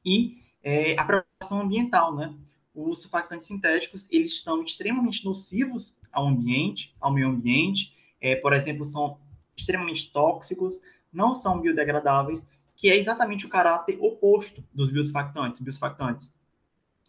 e 0.05 0.43
é, 0.63 0.99
a 0.99 1.05
preocupação 1.05 1.61
ambiental, 1.61 2.15
né? 2.15 2.35
Os 2.75 3.03
surfactantes 3.03 3.47
sintéticos, 3.47 4.09
eles 4.11 4.33
estão 4.33 4.63
extremamente 4.63 5.25
nocivos 5.25 5.99
ao 6.11 6.27
ambiente, 6.27 6.95
ao 7.01 7.13
meio 7.13 7.29
ambiente, 7.29 7.93
é, 8.21 8.37
por 8.37 8.53
exemplo, 8.53 8.85
são 8.85 9.19
extremamente 9.57 10.11
tóxicos, 10.11 10.81
não 11.13 11.35
são 11.35 11.61
biodegradáveis, 11.61 12.47
que 12.75 12.89
é 12.89 12.97
exatamente 12.97 13.45
o 13.45 13.49
caráter 13.49 13.99
oposto 14.01 14.65
dos 14.73 14.91
biosurfactantes. 14.91 15.61
Biosurfactantes, 15.61 16.35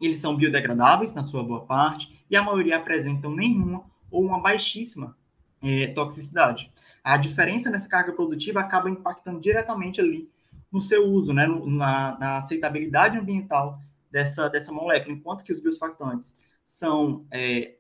eles 0.02 0.20
são 0.20 0.36
biodegradáveis 0.36 1.14
na 1.14 1.24
sua 1.24 1.44
boa 1.44 1.66
parte 1.66 2.26
e 2.30 2.36
a 2.36 2.44
maioria 2.44 2.78
apresentam 2.78 3.32
nenhuma 3.32 3.86
ou 4.12 4.26
uma 4.26 4.42
baixíssima 4.42 5.18
é, 5.62 5.88
toxicidade. 5.88 6.72
A 7.04 7.18
diferença 7.18 7.70
nessa 7.70 7.90
carga 7.90 8.14
produtiva 8.14 8.62
acaba 8.62 8.90
impactando 8.90 9.42
diretamente 9.42 10.00
ali 10.00 10.32
no 10.72 10.82
seu 10.82 11.06
uso, 11.06 11.34
né, 11.34 11.46
na, 11.48 12.18
na 12.18 12.38
aceitabilidade 12.38 13.18
ambiental 13.18 13.80
dessa, 14.10 14.50
dessa 14.50 14.72
molécula, 14.72 15.16
enquanto 15.16 15.44
que 15.44 15.52
os 15.52 15.60
biosurfactantes 15.60 16.34
são 16.66 17.26
é, 17.32 17.76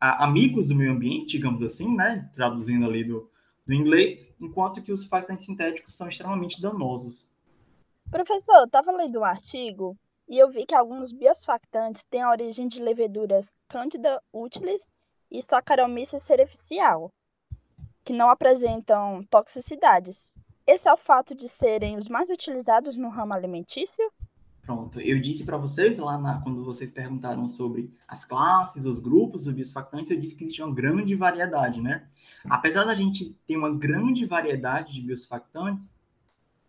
amigos 0.00 0.68
do 0.68 0.74
meio 0.74 0.92
ambiente, 0.92 1.36
digamos 1.36 1.62
assim, 1.62 1.94
né, 1.94 2.30
traduzindo 2.34 2.86
ali 2.86 3.04
do, 3.04 3.28
do 3.66 3.74
inglês, 3.74 4.18
enquanto 4.40 4.82
que 4.82 4.92
os 4.92 5.02
surfactantes 5.02 5.44
sintéticos 5.44 5.94
são 5.94 6.08
extremamente 6.08 6.60
danosos. 6.62 7.28
Professor, 8.10 8.56
eu 8.56 8.64
estava 8.64 8.92
lendo 8.92 9.18
um 9.18 9.24
artigo 9.24 9.96
e 10.28 10.38
eu 10.38 10.50
vi 10.50 10.64
que 10.64 10.74
alguns 10.74 11.12
biosurfactantes 11.12 12.04
têm 12.04 12.22
a 12.22 12.30
origem 12.30 12.68
de 12.68 12.82
leveduras 12.82 13.54
Candida 13.68 14.22
utilis 14.32 14.92
e 15.30 15.42
Saccharomyces 15.42 16.22
cerevisiae, 16.22 17.08
que 18.08 18.12
não 18.14 18.30
apresentam 18.30 19.22
toxicidades. 19.28 20.32
Esse 20.66 20.88
é 20.88 20.92
o 20.94 20.96
fato 20.96 21.34
de 21.34 21.46
serem 21.46 21.94
os 21.94 22.08
mais 22.08 22.30
utilizados 22.30 22.96
no 22.96 23.10
ramo 23.10 23.34
alimentício? 23.34 24.02
Pronto, 24.62 24.98
eu 24.98 25.20
disse 25.20 25.44
para 25.44 25.58
vocês 25.58 25.98
lá 25.98 26.16
na, 26.16 26.40
quando 26.40 26.64
vocês 26.64 26.90
perguntaram 26.90 27.46
sobre 27.46 27.92
as 28.08 28.24
classes, 28.24 28.86
os 28.86 28.98
grupos 28.98 29.44
dos 29.44 29.52
biosurfactantes, 29.52 30.10
eu 30.10 30.18
disse 30.18 30.34
que 30.34 30.44
existia 30.44 30.64
uma 30.64 30.74
grande 30.74 31.14
variedade, 31.14 31.82
né? 31.82 32.08
Apesar 32.48 32.84
da 32.84 32.94
gente 32.94 33.34
ter 33.46 33.58
uma 33.58 33.76
grande 33.76 34.24
variedade 34.24 34.94
de 34.94 35.02
biosurfactantes, 35.02 35.94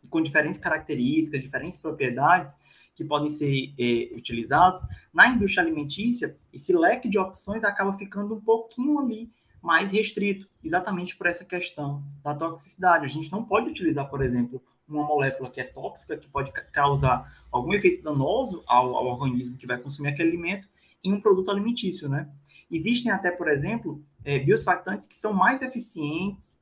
com 0.10 0.22
diferentes 0.22 0.60
características, 0.60 1.40
diferentes 1.40 1.78
propriedades 1.78 2.54
que 2.94 3.06
podem 3.06 3.30
ser 3.30 3.74
é, 3.80 4.14
utilizados, 4.14 4.82
na 5.14 5.30
indústria 5.30 5.64
alimentícia, 5.64 6.36
esse 6.52 6.74
leque 6.74 7.08
de 7.08 7.18
opções 7.18 7.64
acaba 7.64 7.98
ficando 7.98 8.36
um 8.36 8.42
pouquinho 8.42 9.00
ali 9.00 9.30
mais 9.62 9.92
restrito, 9.92 10.48
exatamente 10.64 11.16
por 11.16 11.28
essa 11.28 11.46
questão 11.46 12.04
da 12.24 12.34
toxicidade. 12.34 13.06
A 13.06 13.10
gente 13.10 13.32
não 13.32 13.44
pode 13.44 13.70
utilizar, 13.70 14.10
por 14.10 14.22
exemplo, 14.22 14.62
uma 14.88 15.06
molécula 15.06 15.50
que 15.50 15.62
é 15.62 15.64
tóxica, 15.64 16.18
que 16.18 16.28
pode 16.28 16.52
causar 16.72 17.46
algum 17.52 17.74
efeito 17.74 18.04
danoso 18.04 18.64
ao, 18.66 18.96
ao 18.96 19.06
organismo 19.08 19.58
que 19.58 19.68
vai 19.68 19.78
consumir 19.78 20.10
aquele 20.10 20.30
alimento, 20.30 20.68
em 21.04 21.14
um 21.14 21.22
produto 21.22 21.52
alimentício, 21.52 22.10
né? 22.10 22.30
Existem 22.70 23.12
até, 23.12 23.32
por 23.32 23.48
exemplo, 23.48 24.04
é, 24.24 24.38
biosurfactantes 24.38 25.08
que 25.08 25.16
são 25.16 25.34
mais 25.34 25.62
eficientes, 25.62 26.58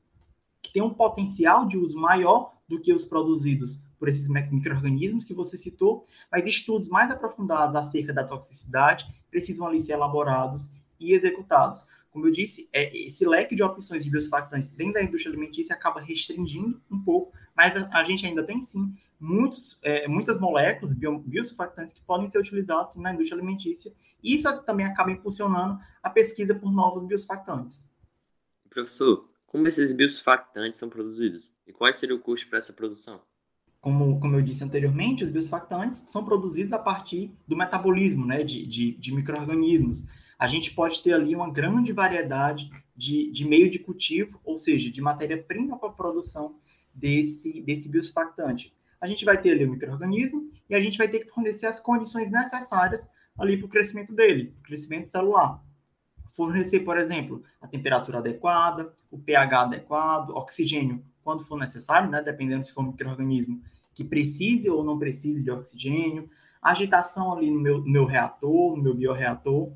que 0.62 0.74
têm 0.74 0.82
um 0.82 0.94
potencial 0.94 1.66
de 1.66 1.78
uso 1.78 1.98
maior 1.98 2.54
do 2.68 2.80
que 2.80 2.94
os 2.94 3.06
produzidos 3.06 3.80
por 3.98 4.08
esses 4.08 4.28
micro-organismos 4.28 5.24
que 5.24 5.34
você 5.34 5.58
citou, 5.58 6.06
mas 6.32 6.48
estudos 6.48 6.88
mais 6.88 7.10
aprofundados 7.10 7.76
acerca 7.76 8.14
da 8.14 8.24
toxicidade 8.24 9.08
precisam 9.30 9.66
ali 9.66 9.82
ser 9.82 9.94
elaborados 9.94 10.70
e 11.00 11.14
executados. 11.14 11.86
Como 12.18 12.26
eu 12.26 12.32
disse, 12.32 12.68
é, 12.74 12.98
esse 12.98 13.24
leque 13.24 13.54
de 13.54 13.62
opções 13.62 14.04
de 14.04 14.10
biosurfactantes 14.10 14.68
dentro 14.70 14.94
da 14.94 15.04
indústria 15.04 15.32
alimentícia 15.32 15.76
acaba 15.76 16.02
restringindo 16.02 16.82
um 16.90 17.00
pouco, 17.00 17.32
mas 17.56 17.76
a, 17.76 18.00
a 18.00 18.04
gente 18.04 18.26
ainda 18.26 18.44
tem 18.44 18.60
sim 18.64 18.92
muitos, 19.20 19.78
é, 19.84 20.08
muitas 20.08 20.40
moléculas 20.40 20.96
bio, 20.96 21.20
biosurfactantes 21.20 21.94
que 21.94 22.02
podem 22.02 22.28
ser 22.28 22.40
utilizadas 22.40 22.96
na 22.96 23.14
indústria 23.14 23.38
alimentícia. 23.38 23.94
Isso 24.24 24.52
também 24.64 24.84
acaba 24.84 25.12
impulsionando 25.12 25.80
a 26.02 26.10
pesquisa 26.10 26.56
por 26.56 26.72
novos 26.72 27.04
biosurfactantes. 27.04 27.86
Professor, 28.68 29.30
como 29.46 29.68
esses 29.68 29.92
biosurfactantes 29.92 30.80
são 30.80 30.90
produzidos? 30.90 31.54
E 31.68 31.72
qual 31.72 31.94
seria 31.94 32.16
o 32.16 32.20
custo 32.20 32.50
para 32.50 32.58
essa 32.58 32.74
produção? 32.74 33.22
Como, 33.80 34.20
como 34.20 34.38
eu 34.38 34.42
disse 34.42 34.64
anteriormente, 34.64 35.24
os 35.24 35.30
biosurfactantes 35.30 36.04
são 36.08 36.26
produzidos 36.26 36.74
a 36.74 36.80
partir 36.80 37.32
do 37.48 37.56
metabolismo 37.56 38.26
né, 38.26 38.44
de, 38.44 38.66
de, 38.66 38.94
de 38.94 39.14
micro-organismos 39.14 40.04
a 40.38 40.48
gente 40.48 40.74
pode 40.74 41.02
ter 41.02 41.14
ali 41.14 41.36
uma 41.36 41.52
grande 41.52 41.92
variedade 41.92 42.70
de, 42.96 43.32
de 43.32 43.46
meio 43.46 43.70
de 43.70 43.80
cultivo, 43.80 44.40
ou 44.44 44.58
seja, 44.58 44.92
de 44.92 45.02
matéria-prima 45.02 45.78
para 45.78 45.90
a 45.90 45.94
produção 45.94 46.56
desse, 46.94 47.62
desse 47.62 47.90
biosurfactante. 47.90 48.74
A 49.00 49.08
gente 49.08 49.26
vai 49.26 49.40
ter 49.40 49.52
ali 49.52 49.66
o 49.66 49.72
microorganismo 49.72 50.50
e 50.70 50.76
a 50.76 50.82
gente 50.82 50.98
vai 50.98 51.08
ter 51.08 51.20
que 51.20 51.32
fornecer 51.32 51.68
as 51.68 51.80
condições 51.80 52.32
necessárias 52.32 53.08
ali 53.38 53.58
para 53.58 53.68
o 53.68 53.70
crescimento 53.70 54.14
dele, 54.14 54.54
o 54.60 54.64
crescimento 54.64 55.10
celular. 55.10 55.64
Fornecer, 56.32 56.82
por 56.82 56.98
exemplo, 56.98 57.44
a 57.62 57.68
temperatura 57.68 58.20
adequada, 58.20 58.94
o 59.10 59.18
pH 59.18 59.62
adequado, 59.62 60.32
oxigênio 60.32 61.04
quando 61.28 61.44
for 61.44 61.60
necessário, 61.60 62.10
né, 62.10 62.22
dependendo 62.22 62.64
se 62.64 62.74
for 62.74 62.82
um 62.86 62.88
microorganismo 62.88 63.62
que 63.94 64.02
precise 64.02 64.70
ou 64.70 64.82
não 64.82 64.98
precise 64.98 65.44
de 65.44 65.52
oxigênio, 65.52 66.30
agitação 66.62 67.34
ali 67.34 67.52
no 67.52 67.60
meu, 67.60 67.80
no 67.80 67.92
meu 67.92 68.06
reator, 68.06 68.78
no 68.78 68.82
meu 68.82 68.94
bioreator, 68.94 69.74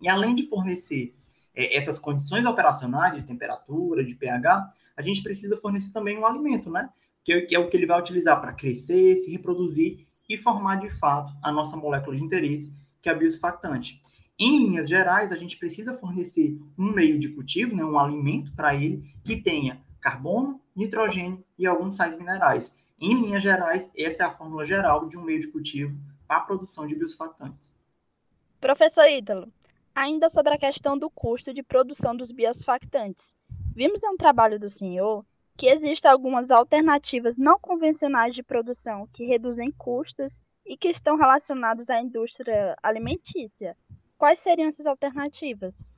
e 0.00 0.08
além 0.08 0.34
de 0.34 0.46
fornecer 0.46 1.14
é, 1.54 1.76
essas 1.76 1.98
condições 1.98 2.44
operacionais 2.44 3.14
de 3.14 3.22
temperatura, 3.22 4.04
de 4.04 4.14
pH, 4.14 4.72
a 4.96 5.02
gente 5.02 5.22
precisa 5.22 5.56
fornecer 5.56 5.90
também 5.92 6.18
um 6.18 6.26
alimento, 6.26 6.70
né? 6.70 6.90
Que 7.24 7.32
é, 7.32 7.54
é 7.54 7.58
o 7.58 7.68
que 7.68 7.76
ele 7.76 7.86
vai 7.86 8.00
utilizar 8.00 8.40
para 8.40 8.52
crescer, 8.52 9.16
se 9.16 9.30
reproduzir 9.30 10.06
e 10.28 10.38
formar 10.38 10.76
de 10.76 10.90
fato 10.98 11.32
a 11.42 11.50
nossa 11.50 11.76
molécula 11.76 12.16
de 12.16 12.22
interesse, 12.22 12.72
que 13.02 13.08
é 13.08 13.12
a 13.12 13.14
biosurfactante. 13.14 14.00
Em 14.38 14.66
linhas 14.66 14.88
gerais, 14.88 15.30
a 15.32 15.36
gente 15.36 15.58
precisa 15.58 15.98
fornecer 15.98 16.58
um 16.78 16.92
meio 16.92 17.18
de 17.18 17.28
cultivo, 17.28 17.76
né, 17.76 17.84
um 17.84 17.98
alimento 17.98 18.52
para 18.54 18.74
ele 18.74 19.04
que 19.22 19.36
tenha 19.36 19.82
carbono, 20.00 20.60
nitrogênio 20.74 21.44
e 21.58 21.66
alguns 21.66 21.94
sais 21.94 22.16
minerais. 22.16 22.74
Em 22.98 23.20
linhas 23.20 23.42
gerais, 23.42 23.90
essa 23.96 24.22
é 24.22 24.26
a 24.26 24.30
fórmula 24.30 24.64
geral 24.64 25.08
de 25.08 25.18
um 25.18 25.22
meio 25.22 25.40
de 25.40 25.48
cultivo 25.48 25.94
para 26.26 26.38
a 26.38 26.40
produção 26.40 26.86
de 26.86 26.94
biosurfactantes. 26.94 27.74
Professor 28.60 29.06
Ítalo, 29.08 29.52
Ainda 29.94 30.28
sobre 30.28 30.54
a 30.54 30.58
questão 30.58 30.98
do 30.98 31.10
custo 31.10 31.52
de 31.52 31.62
produção 31.62 32.16
dos 32.16 32.30
biosurfactantes. 32.32 33.34
Vimos 33.74 34.02
em 34.02 34.08
um 34.08 34.16
trabalho 34.16 34.58
do 34.58 34.68
senhor 34.68 35.24
que 35.56 35.66
existem 35.66 36.10
algumas 36.10 36.50
alternativas 36.50 37.36
não 37.36 37.58
convencionais 37.58 38.34
de 38.34 38.42
produção 38.42 39.06
que 39.12 39.26
reduzem 39.26 39.70
custos 39.70 40.40
e 40.64 40.76
que 40.76 40.88
estão 40.88 41.16
relacionados 41.16 41.90
à 41.90 42.00
indústria 42.00 42.74
alimentícia. 42.82 43.76
Quais 44.16 44.38
seriam 44.38 44.68
essas 44.68 44.86
alternativas? 44.86 45.92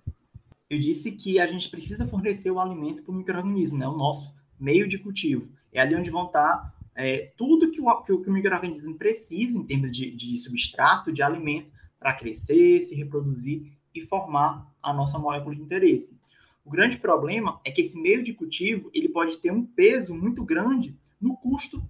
Eu 0.68 0.78
disse 0.78 1.12
que 1.12 1.38
a 1.38 1.46
gente 1.46 1.68
precisa 1.68 2.06
fornecer 2.06 2.50
o 2.50 2.58
alimento 2.58 3.02
para 3.02 3.12
o 3.12 3.16
microorganismo, 3.16 3.78
né? 3.78 3.86
o 3.86 3.96
nosso 3.96 4.34
meio 4.58 4.88
de 4.88 4.98
cultivo. 4.98 5.48
É 5.72 5.80
ali 5.80 5.94
onde 5.94 6.10
vão 6.10 6.26
estar 6.26 6.74
é, 6.94 7.32
tudo 7.36 7.70
que 7.70 7.80
o, 7.80 8.02
que 8.02 8.12
o, 8.12 8.22
o 8.22 8.32
microorganismo 8.32 8.96
precisa 8.96 9.56
em 9.56 9.64
termos 9.64 9.90
de, 9.90 10.10
de 10.10 10.36
substrato, 10.38 11.12
de 11.12 11.22
alimento, 11.22 11.70
para 11.98 12.14
crescer, 12.14 12.82
se 12.82 12.94
reproduzir 12.94 13.72
e 13.94 14.00
formar 14.00 14.70
a 14.82 14.92
nossa 14.92 15.18
molécula 15.18 15.54
de 15.54 15.62
interesse. 15.62 16.16
O 16.64 16.70
grande 16.70 16.96
problema 16.96 17.60
é 17.64 17.70
que 17.70 17.80
esse 17.80 18.00
meio 18.00 18.22
de 18.22 18.32
cultivo 18.32 18.90
ele 18.94 19.08
pode 19.08 19.38
ter 19.38 19.50
um 19.50 19.64
peso 19.64 20.14
muito 20.14 20.44
grande 20.44 20.96
no 21.20 21.36
custo 21.36 21.82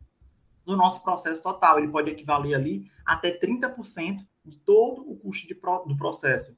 do 0.64 0.76
nosso 0.76 1.02
processo 1.02 1.42
total. 1.42 1.78
Ele 1.78 1.88
pode 1.88 2.11
equivaler 2.11 2.54
ali 2.54 2.90
até 3.04 3.30
30% 3.30 4.26
de 4.44 4.59
todo 4.59 5.09
o 5.11 5.16
custo 5.16 5.47
de, 5.47 5.54
do 5.54 5.97
processo 5.97 6.56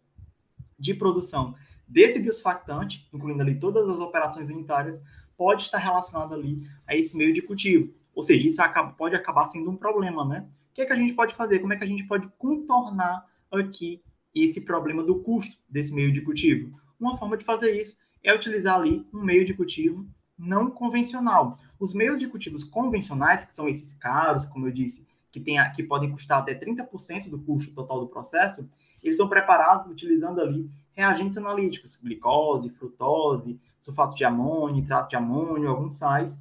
de 0.78 0.94
produção 0.94 1.54
desse 1.86 2.18
biosurfactante, 2.18 3.08
incluindo 3.12 3.42
ali 3.42 3.58
todas 3.58 3.88
as 3.88 3.98
operações 3.98 4.48
unitárias, 4.48 5.00
pode 5.36 5.62
estar 5.62 5.78
relacionado 5.78 6.34
ali 6.34 6.66
a 6.86 6.96
esse 6.96 7.16
meio 7.16 7.32
de 7.32 7.42
cultivo. 7.42 7.92
Ou 8.14 8.22
seja, 8.22 8.46
isso 8.46 8.62
acaba, 8.62 8.92
pode 8.92 9.14
acabar 9.14 9.46
sendo 9.46 9.70
um 9.70 9.76
problema, 9.76 10.24
né? 10.24 10.48
O 10.70 10.74
que 10.74 10.82
é 10.82 10.86
que 10.86 10.92
a 10.92 10.96
gente 10.96 11.14
pode 11.14 11.34
fazer? 11.34 11.58
Como 11.58 11.72
é 11.72 11.76
que 11.76 11.84
a 11.84 11.86
gente 11.86 12.04
pode 12.04 12.28
contornar 12.38 13.26
aqui 13.50 14.02
esse 14.35 14.61
problema 14.61 15.03
do 15.03 15.21
custo 15.21 15.57
desse 15.69 15.93
meio 15.93 16.12
de 16.12 16.21
cultivo. 16.21 16.79
Uma 16.99 17.17
forma 17.17 17.37
de 17.37 17.45
fazer 17.45 17.79
isso 17.79 17.97
é 18.23 18.35
utilizar 18.35 18.76
ali 18.76 19.07
um 19.12 19.23
meio 19.23 19.45
de 19.45 19.55
cultivo 19.55 20.07
não 20.37 20.71
convencional. 20.71 21.57
Os 21.79 21.95
meios 21.95 22.19
de 22.19 22.26
cultivos 22.26 22.64
convencionais, 22.64 23.45
que 23.45 23.55
são 23.55 23.69
esses 23.69 23.93
caros, 23.95 24.45
como 24.47 24.67
eu 24.67 24.73
disse, 24.73 25.07
que, 25.31 25.41
tem, 25.41 25.57
que 25.73 25.83
podem 25.83 26.11
custar 26.11 26.38
até 26.41 26.55
30% 26.55 27.29
do 27.29 27.38
custo 27.38 27.75
total 27.75 28.00
do 28.00 28.09
processo, 28.09 28.69
eles 29.03 29.17
são 29.17 29.29
preparados 29.29 29.87
utilizando 29.91 30.41
ali 30.41 30.71
reagentes 30.93 31.37
analíticos, 31.37 31.97
glicose, 31.97 32.71
frutose, 32.71 33.61
sulfato 33.81 34.17
de 34.17 34.25
amônio, 34.25 34.76
nitrato 34.76 35.11
de 35.11 35.17
amônio, 35.17 35.69
alguns 35.69 35.95
sais, 35.95 36.41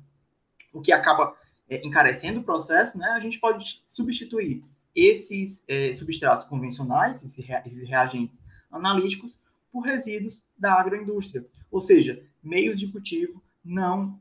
o 0.71 0.81
que 0.81 0.91
acaba 0.91 1.35
é, 1.69 1.85
encarecendo 1.85 2.39
o 2.39 2.43
processo, 2.43 2.97
né, 2.97 3.07
a 3.07 3.19
gente 3.19 3.39
pode 3.39 3.81
substituir 3.85 4.63
esses 4.95 5.63
é, 5.67 5.93
substratos 5.93 6.45
convencionais, 6.45 7.23
esses, 7.23 7.45
reagentes 7.87 8.41
analíticos, 8.71 9.39
por 9.71 9.81
resíduos 9.81 10.43
da 10.57 10.73
agroindústria, 10.73 11.45
ou 11.71 11.81
seja, 11.81 12.23
meios 12.43 12.79
de 12.79 12.87
cultivo 12.87 13.41
não, 13.63 14.19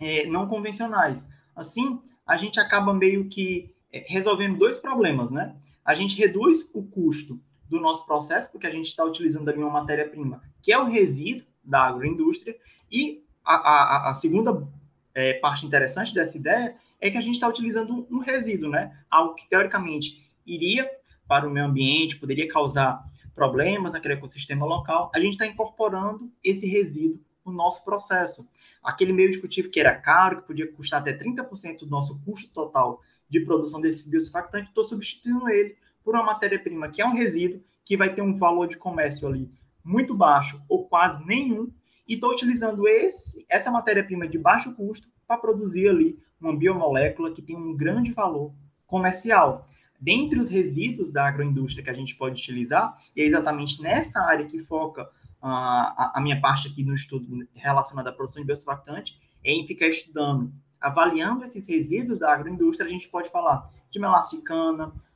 é, 0.00 0.26
não 0.26 0.48
convencionais. 0.48 1.24
Assim, 1.54 2.00
a 2.26 2.36
gente 2.36 2.58
acaba 2.58 2.92
meio 2.92 3.28
que 3.28 3.74
é, 3.92 4.04
resolvendo 4.08 4.58
dois 4.58 4.78
problemas, 4.78 5.30
né? 5.30 5.54
A 5.84 5.94
gente 5.94 6.16
reduz 6.16 6.68
o 6.72 6.82
custo 6.82 7.40
do 7.68 7.80
nosso 7.80 8.04
processo, 8.04 8.50
porque 8.50 8.66
a 8.66 8.70
gente 8.70 8.86
está 8.86 9.04
utilizando 9.04 9.48
ali 9.48 9.58
uma 9.58 9.70
matéria-prima, 9.70 10.42
que 10.60 10.72
é 10.72 10.78
o 10.78 10.88
resíduo 10.88 11.46
da 11.62 11.86
agroindústria, 11.86 12.56
e 12.90 13.24
a, 13.44 13.54
a, 13.54 14.10
a 14.10 14.14
segunda 14.14 14.68
é, 15.14 15.34
parte 15.34 15.66
interessante 15.66 16.14
dessa 16.14 16.36
ideia 16.36 16.76
é 17.02 17.10
que 17.10 17.18
a 17.18 17.20
gente 17.20 17.34
está 17.34 17.48
utilizando 17.48 18.06
um 18.08 18.20
resíduo, 18.20 18.70
né? 18.70 18.96
Algo 19.10 19.34
que 19.34 19.48
teoricamente 19.48 20.24
iria 20.46 20.88
para 21.26 21.48
o 21.48 21.50
meio 21.50 21.66
ambiente, 21.66 22.16
poderia 22.16 22.48
causar 22.48 23.02
problemas 23.34 23.92
naquele 23.92 24.14
ecossistema 24.14 24.64
local, 24.64 25.10
a 25.12 25.18
gente 25.18 25.32
está 25.32 25.46
incorporando 25.46 26.30
esse 26.44 26.66
resíduo 26.68 27.20
no 27.44 27.52
nosso 27.52 27.84
processo. 27.84 28.46
Aquele 28.80 29.12
meio 29.12 29.40
cultivo 29.40 29.68
que 29.68 29.80
era 29.80 29.94
caro, 29.94 30.42
que 30.42 30.46
podia 30.46 30.70
custar 30.72 31.00
até 31.00 31.12
30% 31.12 31.80
do 31.80 31.86
nosso 31.86 32.20
custo 32.20 32.48
total 32.52 33.00
de 33.28 33.40
produção 33.40 33.80
desse 33.80 34.08
biosurfactante, 34.08 34.68
estou 34.68 34.84
substituindo 34.84 35.48
ele 35.48 35.76
por 36.04 36.14
uma 36.14 36.24
matéria-prima 36.24 36.88
que 36.88 37.02
é 37.02 37.06
um 37.06 37.14
resíduo, 37.14 37.64
que 37.84 37.96
vai 37.96 38.14
ter 38.14 38.22
um 38.22 38.36
valor 38.36 38.68
de 38.68 38.76
comércio 38.76 39.26
ali 39.26 39.50
muito 39.82 40.14
baixo 40.14 40.62
ou 40.68 40.86
quase 40.86 41.24
nenhum, 41.26 41.72
e 42.06 42.14
estou 42.14 42.30
utilizando 42.30 42.86
esse, 42.86 43.44
essa 43.50 43.72
matéria-prima 43.72 44.28
de 44.28 44.38
baixo 44.38 44.72
custo 44.74 45.08
para 45.26 45.38
produzir 45.38 45.88
ali 45.88 46.18
uma 46.42 46.56
biomolécula 46.56 47.32
que 47.32 47.42
tem 47.42 47.56
um 47.56 47.76
grande 47.76 48.12
valor 48.12 48.52
comercial. 48.86 49.66
Dentre 50.00 50.40
os 50.40 50.48
resíduos 50.48 51.10
da 51.10 51.26
agroindústria 51.26 51.84
que 51.84 51.90
a 51.90 51.94
gente 51.94 52.16
pode 52.16 52.40
utilizar, 52.40 52.94
e 53.14 53.22
é 53.22 53.24
exatamente 53.24 53.80
nessa 53.80 54.20
área 54.20 54.46
que 54.46 54.58
foca 54.58 55.04
uh, 55.04 55.08
a, 55.42 56.12
a, 56.16 56.20
minha 56.20 56.40
parte 56.40 56.68
aqui 56.68 56.82
no 56.82 56.94
estudo 56.94 57.46
relacionado 57.54 58.08
à 58.08 58.12
produção 58.12 58.42
de 58.42 58.46
biosurfactante, 58.46 59.18
é 59.44 59.52
em 59.52 59.66
ficar 59.66 59.86
estudando, 59.86 60.52
avaliando 60.80 61.44
esses 61.44 61.66
resíduos 61.66 62.18
da 62.18 62.32
agroindústria, 62.32 62.88
a 62.88 62.92
gente 62.92 63.08
pode 63.08 63.30
falar 63.30 63.70
de 63.90 64.00
melaço 64.00 64.42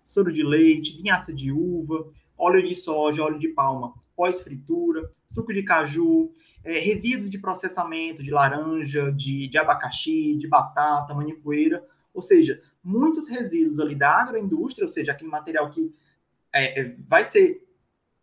soro 0.04 0.33
de 0.33 0.42
leite, 0.45 0.97
vinhaça 0.97 1.33
de 1.33 1.50
uva, 1.50 2.09
óleo 2.38 2.62
de 2.62 2.75
soja, 2.75 3.25
óleo 3.25 3.38
de 3.38 3.49
palma 3.49 3.92
pós-fritura, 4.16 5.11
suco 5.28 5.52
de 5.52 5.62
caju, 5.62 6.33
é, 6.66 6.80
resíduos 6.80 7.30
de 7.30 7.38
processamento 7.38 8.23
de 8.23 8.30
laranja, 8.32 9.12
de, 9.12 9.49
de 9.49 9.56
abacaxi, 9.56 10.37
de 10.37 10.49
batata, 10.49 11.14
manipoeira, 11.14 11.87
ou 12.12 12.20
seja, 12.20 12.61
muitos 12.82 13.28
resíduos 13.28 13.78
ali 13.78 13.94
da 13.94 14.11
agroindústria, 14.11 14.85
ou 14.85 14.92
seja, 14.92 15.12
aquele 15.12 15.30
material 15.30 15.70
que 15.70 15.94
é, 16.52 16.80
é, 16.80 16.96
vai 17.06 17.25
ser 17.25 17.64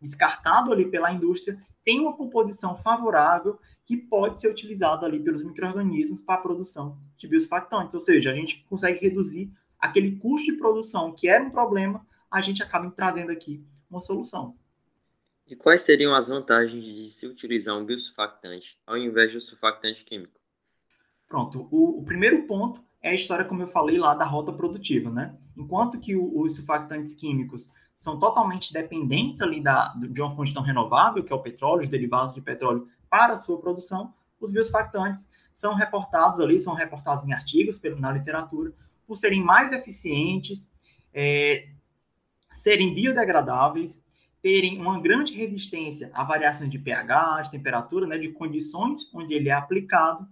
descartado 0.00 0.72
ali 0.72 0.90
pela 0.90 1.10
indústria, 1.10 1.58
tem 1.82 2.00
uma 2.00 2.14
composição 2.14 2.76
favorável 2.76 3.58
que 3.84 3.96
pode 3.96 4.40
ser 4.40 4.50
utilizado 4.50 5.06
ali 5.06 5.20
pelos 5.20 5.42
micro-organismos 5.42 6.20
para 6.20 6.34
a 6.34 6.42
produção 6.42 6.98
de 7.16 7.26
biosurfactantes, 7.26 7.94
ou 7.94 8.00
seja, 8.00 8.30
a 8.30 8.34
gente 8.34 8.62
consegue 8.68 9.00
reduzir 9.00 9.50
aquele 9.78 10.16
custo 10.16 10.52
de 10.52 10.58
produção 10.58 11.14
que 11.14 11.28
era 11.28 11.42
um 11.42 11.50
problema, 11.50 12.06
a 12.30 12.40
gente 12.42 12.62
acaba 12.62 12.90
trazendo 12.90 13.30
aqui 13.30 13.64
uma 13.88 14.00
solução. 14.00 14.56
E 15.46 15.54
quais 15.54 15.82
seriam 15.82 16.14
as 16.14 16.28
vantagens 16.28 16.82
de 16.82 17.10
se 17.10 17.26
utilizar 17.26 17.76
um 17.76 17.84
biosurfactante 17.84 18.78
ao 18.86 18.96
invés 18.96 19.30
de 19.30 19.36
um 19.36 19.40
surfactante 19.40 20.04
químico? 20.04 20.40
Pronto, 21.28 21.68
o, 21.70 21.98
o, 21.98 22.04
primeiro 22.04 22.46
ponto 22.46 22.82
é 23.02 23.10
a 23.10 23.14
história, 23.14 23.44
como 23.44 23.62
eu 23.62 23.66
falei 23.66 23.98
lá, 23.98 24.14
da 24.14 24.24
rota 24.24 24.52
produtiva, 24.52 25.10
né? 25.10 25.36
Enquanto 25.56 26.00
que 26.00 26.16
o, 26.16 26.40
os 26.40 26.56
surfactantes 26.56 27.14
químicos 27.14 27.70
são 27.94 28.18
totalmente 28.18 28.72
dependentes 28.72 29.40
ali 29.40 29.62
da, 29.62 29.94
de 29.94 30.20
uma 30.20 30.34
fonte 30.34 30.54
tão 30.54 30.62
renovável, 30.62 31.22
que 31.22 31.32
é 31.32 31.36
o 31.36 31.42
petróleo, 31.42 31.82
os 31.82 31.88
derivados 31.88 32.34
de 32.34 32.40
petróleo, 32.40 32.88
para 33.10 33.34
a 33.34 33.38
sua 33.38 33.60
produção, 33.60 34.14
os 34.40 34.50
biosurfactantes 34.50 35.28
são 35.52 35.74
reportados 35.74 36.40
ali, 36.40 36.58
são 36.58 36.74
reportados 36.74 37.24
em 37.26 37.32
artigos 37.32 37.80
na 37.98 38.10
literatura, 38.10 38.72
por 39.06 39.16
serem 39.16 39.42
mais 39.42 39.72
eficientes, 39.72 40.68
é, 41.12 41.68
serem 42.50 42.94
biodegradáveis 42.94 44.03
terem 44.44 44.78
uma 44.78 45.00
grande 45.00 45.32
resistência 45.32 46.10
a 46.12 46.22
variações 46.22 46.68
de 46.68 46.78
pH, 46.78 47.44
de 47.44 47.50
temperatura, 47.52 48.06
né, 48.06 48.18
de 48.18 48.28
condições 48.28 49.08
onde 49.14 49.32
ele 49.32 49.48
é 49.48 49.52
aplicado 49.52 50.28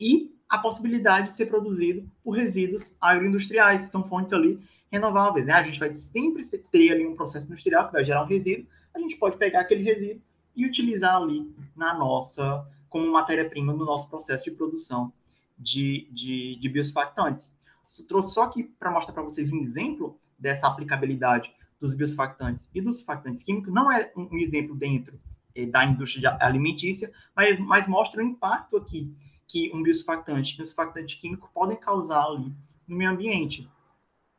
e 0.00 0.32
a 0.48 0.56
possibilidade 0.56 1.26
de 1.26 1.32
ser 1.32 1.46
produzido 1.46 2.08
por 2.22 2.36
resíduos 2.36 2.92
agroindustriais, 3.00 3.80
que 3.80 3.88
são 3.88 4.04
fontes 4.04 4.32
ali 4.32 4.60
renováveis. 4.88 5.46
Né? 5.46 5.52
A 5.52 5.64
gente 5.64 5.80
vai 5.80 5.92
sempre 5.96 6.46
ter 6.46 6.92
ali 6.92 7.04
um 7.04 7.16
processo 7.16 7.46
industrial 7.46 7.88
que 7.88 7.94
vai 7.94 8.04
gerar 8.04 8.22
um 8.22 8.26
resíduo, 8.26 8.68
a 8.94 9.00
gente 9.00 9.16
pode 9.16 9.36
pegar 9.36 9.62
aquele 9.62 9.82
resíduo 9.82 10.22
e 10.54 10.64
utilizar 10.64 11.16
ali 11.16 11.52
na 11.74 11.92
nossa, 11.92 12.64
como 12.88 13.10
matéria-prima 13.10 13.72
no 13.72 13.84
nosso 13.84 14.08
processo 14.08 14.44
de 14.44 14.52
produção 14.52 15.12
de, 15.58 16.06
de, 16.12 16.54
de 16.54 16.68
biosurfactantes. 16.68 17.50
Eu 17.98 18.06
trouxe 18.06 18.32
só 18.32 18.44
aqui 18.44 18.62
para 18.62 18.92
mostrar 18.92 19.12
para 19.12 19.24
vocês 19.24 19.50
um 19.50 19.58
exemplo 19.58 20.16
dessa 20.38 20.68
aplicabilidade 20.68 21.52
dos 21.84 21.92
biosurfactantes 21.92 22.66
e 22.74 22.80
dos 22.80 22.98
surfactantes 22.98 23.42
químicos 23.42 23.72
não 23.72 23.92
é 23.92 24.10
um 24.16 24.38
exemplo 24.38 24.74
dentro 24.74 25.20
eh, 25.54 25.66
da 25.66 25.84
indústria 25.84 26.34
alimentícia, 26.40 27.12
mas, 27.36 27.58
mas 27.60 27.86
mostra 27.86 28.22
o 28.22 28.26
impacto 28.26 28.78
aqui 28.78 29.14
que 29.46 29.70
um 29.74 29.82
biosurfactante 29.82 30.58
e 30.58 30.62
um 30.62 30.64
surfactante 30.64 31.18
químico 31.18 31.50
podem 31.52 31.76
causar 31.76 32.24
ali 32.24 32.54
no 32.88 32.96
meio 32.96 33.10
ambiente. 33.10 33.70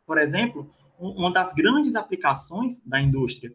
Por 0.08 0.18
exemplo, 0.18 0.68
um, 1.00 1.10
uma 1.10 1.32
das 1.32 1.54
grandes 1.54 1.96
aplicações 1.96 2.82
da 2.84 3.00
indústria 3.00 3.54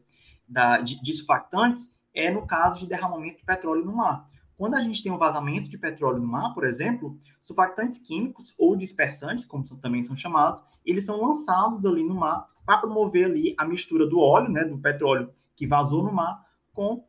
da, 0.49 0.79
de, 0.79 1.03
de 1.03 1.13
surfactantes 1.13 1.91
é 2.15 2.31
no 2.31 2.47
caso 2.47 2.79
de 2.79 2.87
derramamento 2.87 3.39
de 3.39 3.45
petróleo 3.45 3.85
no 3.85 3.97
mar. 3.97 4.31
Quando 4.61 4.75
a 4.75 4.83
gente 4.83 5.03
tem 5.03 5.11
um 5.11 5.17
vazamento 5.17 5.71
de 5.71 5.79
petróleo 5.79 6.21
no 6.21 6.27
mar, 6.27 6.53
por 6.53 6.65
exemplo, 6.65 7.17
surfactantes 7.43 7.97
químicos 7.97 8.55
ou 8.59 8.77
dispersantes, 8.77 9.47
como 9.47 9.65
também 9.79 10.03
são 10.03 10.15
chamados, 10.15 10.63
eles 10.85 11.07
são 11.07 11.19
lançados 11.19 11.87
ali 11.87 12.05
no 12.05 12.15
mar 12.15 12.47
para 12.67 12.77
promover 12.77 13.25
ali 13.25 13.55
a 13.57 13.65
mistura 13.65 14.07
do 14.07 14.21
óleo, 14.21 14.51
né, 14.51 14.63
do 14.63 14.77
petróleo 14.77 15.33
que 15.57 15.67
vazou 15.67 16.03
no 16.05 16.13
mar, 16.13 16.45
com 16.75 17.03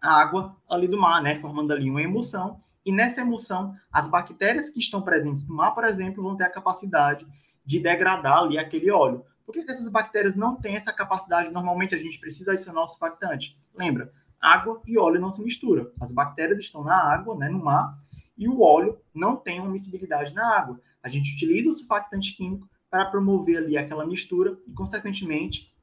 a 0.00 0.12
água 0.12 0.56
ali 0.70 0.86
do 0.86 0.96
mar, 0.96 1.20
né, 1.20 1.40
formando 1.40 1.72
ali 1.72 1.90
uma 1.90 2.02
emulsão. 2.02 2.62
E 2.84 2.92
nessa 2.92 3.22
emulsão, 3.22 3.74
as 3.90 4.06
bactérias 4.06 4.70
que 4.70 4.78
estão 4.78 5.02
presentes 5.02 5.44
no 5.44 5.56
mar, 5.56 5.72
por 5.72 5.82
exemplo, 5.82 6.22
vão 6.22 6.36
ter 6.36 6.44
a 6.44 6.52
capacidade 6.52 7.26
de 7.64 7.80
degradar 7.80 8.44
ali 8.44 8.58
aquele 8.58 8.92
óleo. 8.92 9.24
Por 9.44 9.52
que 9.52 9.68
essas 9.68 9.88
bactérias 9.88 10.36
não 10.36 10.54
têm 10.54 10.76
essa 10.76 10.92
capacidade? 10.92 11.50
Normalmente 11.50 11.96
a 11.96 11.98
gente 11.98 12.20
precisa 12.20 12.52
adicionar 12.52 12.84
o 12.84 12.86
surfactante. 12.86 13.58
Lembra? 13.74 14.12
Água 14.46 14.80
e 14.86 14.96
óleo 14.96 15.20
não 15.20 15.32
se 15.32 15.42
misturam. 15.42 15.90
As 16.00 16.12
bactérias 16.12 16.60
estão 16.60 16.84
na 16.84 16.94
água, 16.94 17.36
né, 17.36 17.48
no 17.48 17.58
mar, 17.58 17.98
e 18.38 18.46
o 18.48 18.60
óleo 18.60 18.96
não 19.12 19.36
tem 19.36 19.58
uma 19.58 19.70
miscibilidade 19.70 20.32
na 20.32 20.56
água. 20.56 20.80
A 21.02 21.08
gente 21.08 21.34
utiliza 21.34 21.68
o 21.68 21.72
surfactante 21.72 22.36
químico 22.36 22.68
para 22.88 23.06
promover 23.06 23.58
ali 23.58 23.76
aquela 23.76 24.06
mistura 24.06 24.56
e, 24.68 24.72
consequentemente, 24.72 25.74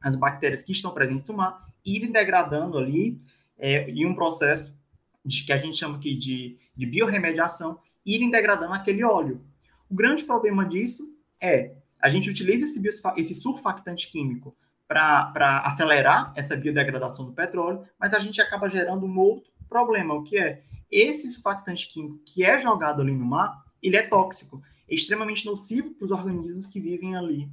as 0.00 0.16
bactérias 0.16 0.62
que 0.62 0.72
estão 0.72 0.94
presentes 0.94 1.26
no 1.26 1.34
mar 1.34 1.66
irem 1.84 2.10
degradando 2.10 2.78
ali 2.78 3.20
é, 3.58 3.90
em 3.90 4.06
um 4.06 4.14
processo 4.14 4.74
de, 5.22 5.44
que 5.44 5.52
a 5.52 5.58
gente 5.58 5.76
chama 5.76 5.96
aqui 5.96 6.14
de, 6.14 6.58
de 6.74 6.86
biorremediação, 6.86 7.78
irem 8.04 8.30
degradando 8.30 8.72
aquele 8.72 9.04
óleo. 9.04 9.44
O 9.90 9.94
grande 9.94 10.24
problema 10.24 10.64
disso 10.64 11.14
é 11.38 11.74
a 12.00 12.08
gente 12.08 12.30
utiliza 12.30 12.64
esse, 12.64 12.80
esse 13.16 13.34
surfactante 13.34 14.10
químico 14.10 14.56
para 14.88 15.62
acelerar 15.64 16.32
essa 16.36 16.56
biodegradação 16.56 17.24
do 17.24 17.32
petróleo, 17.32 17.84
mas 17.98 18.14
a 18.14 18.18
gente 18.18 18.40
acaba 18.40 18.68
gerando 18.68 19.04
um 19.06 19.18
outro 19.18 19.50
problema, 19.68 20.14
o 20.14 20.22
que 20.22 20.38
é 20.38 20.62
esse 20.90 21.28
surfactante 21.30 21.88
químico 21.88 22.20
que 22.24 22.44
é 22.44 22.58
jogado 22.58 23.02
ali 23.02 23.12
no 23.12 23.24
mar, 23.24 23.64
ele 23.82 23.96
é 23.96 24.02
tóxico 24.02 24.62
é 24.88 24.94
extremamente 24.94 25.44
nocivo 25.44 25.90
para 25.90 26.04
os 26.04 26.10
organismos 26.10 26.66
que 26.66 26.80
vivem 26.80 27.16
ali 27.16 27.50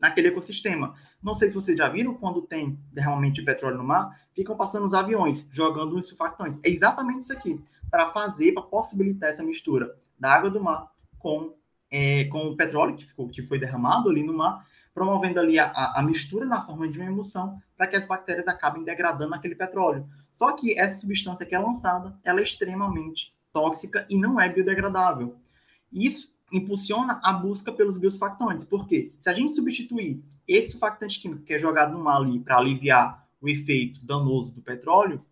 naquele 0.00 0.28
ecossistema. 0.28 0.94
Não 1.22 1.34
sei 1.34 1.48
se 1.48 1.54
vocês 1.54 1.76
já 1.76 1.88
viram 1.88 2.14
quando 2.14 2.42
tem 2.42 2.78
derramamento 2.92 3.34
de 3.34 3.42
petróleo 3.42 3.78
no 3.78 3.84
mar, 3.84 4.20
ficam 4.34 4.56
passando 4.56 4.86
os 4.86 4.94
aviões 4.94 5.46
jogando 5.50 5.96
os 5.96 6.08
surfactantes. 6.08 6.60
É 6.62 6.68
exatamente 6.68 7.22
isso 7.22 7.32
aqui, 7.32 7.60
para 7.90 8.12
fazer, 8.12 8.52
para 8.52 8.62
possibilitar 8.62 9.30
essa 9.30 9.42
mistura 9.42 9.96
da 10.18 10.32
água 10.32 10.50
do 10.50 10.62
mar 10.62 10.90
com, 11.18 11.54
é, 11.90 12.24
com 12.26 12.46
o 12.48 12.56
petróleo 12.56 12.94
que, 12.94 13.04
ficou, 13.04 13.28
que 13.28 13.42
foi 13.42 13.58
derramado 13.58 14.08
ali 14.08 14.22
no 14.22 14.34
mar, 14.34 14.64
promovendo 14.96 15.38
ali 15.38 15.58
a, 15.58 15.70
a, 15.94 16.02
mistura 16.02 16.46
na 16.46 16.64
forma 16.64 16.88
de 16.88 16.98
uma 16.98 17.10
emulsão 17.10 17.60
para 17.76 17.86
que 17.86 17.98
as 17.98 18.06
bactérias 18.06 18.48
acabem 18.48 18.82
degradando 18.82 19.34
aquele 19.34 19.54
petróleo. 19.54 20.08
Só 20.32 20.52
que 20.52 20.78
essa 20.78 20.96
substância 20.96 21.44
que 21.44 21.54
é 21.54 21.58
lançada, 21.58 22.18
ela 22.24 22.40
é 22.40 22.42
extremamente 22.42 23.36
tóxica 23.52 24.06
e 24.08 24.16
não 24.16 24.40
é 24.40 24.48
biodegradável. 24.48 25.36
Isso 25.92 26.34
impulsiona 26.50 27.20
a 27.22 27.34
busca 27.34 27.70
pelos 27.70 27.98
biosurfactantes. 27.98 28.64
Por 28.64 28.88
quê? 28.88 29.12
Se 29.20 29.28
a 29.28 29.34
gente 29.34 29.52
substituir 29.52 30.24
esse 30.48 30.70
surfactante 30.70 31.20
químico 31.20 31.42
que 31.42 31.52
é 31.52 31.58
jogado 31.58 31.92
no 31.92 32.02
mar 32.02 32.16
ali 32.16 32.40
para 32.40 32.56
aliviar 32.56 33.28
o 33.38 33.50
efeito 33.50 34.00
danoso 34.02 34.54
do 34.54 34.62
petróleo, 34.62 35.22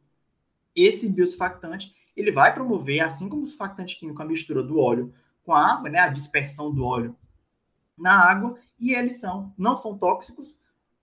esse 0.77 1.09
biosurfactante 1.09 1.95
ele 2.15 2.31
vai 2.31 2.53
promover, 2.53 3.01
assim 3.01 3.31
como 3.31 3.45
o 3.45 3.47
surfactante 3.47 3.97
químico, 3.97 4.21
a 4.21 4.27
mistura 4.27 4.63
do 4.63 4.79
óleo 4.79 5.15
com 5.43 5.55
a 5.55 5.73
água, 5.73 5.89
né, 5.89 6.01
a 6.01 6.09
dispersão 6.09 6.71
do 6.71 6.85
óleo 6.85 7.17
na 7.97 8.13
água, 8.13 8.59
e 8.85 8.95
eles 8.95 9.19
são, 9.19 9.51
não 9.57 9.79
são 9.79 9.97
tóxicos, 9.97 10.59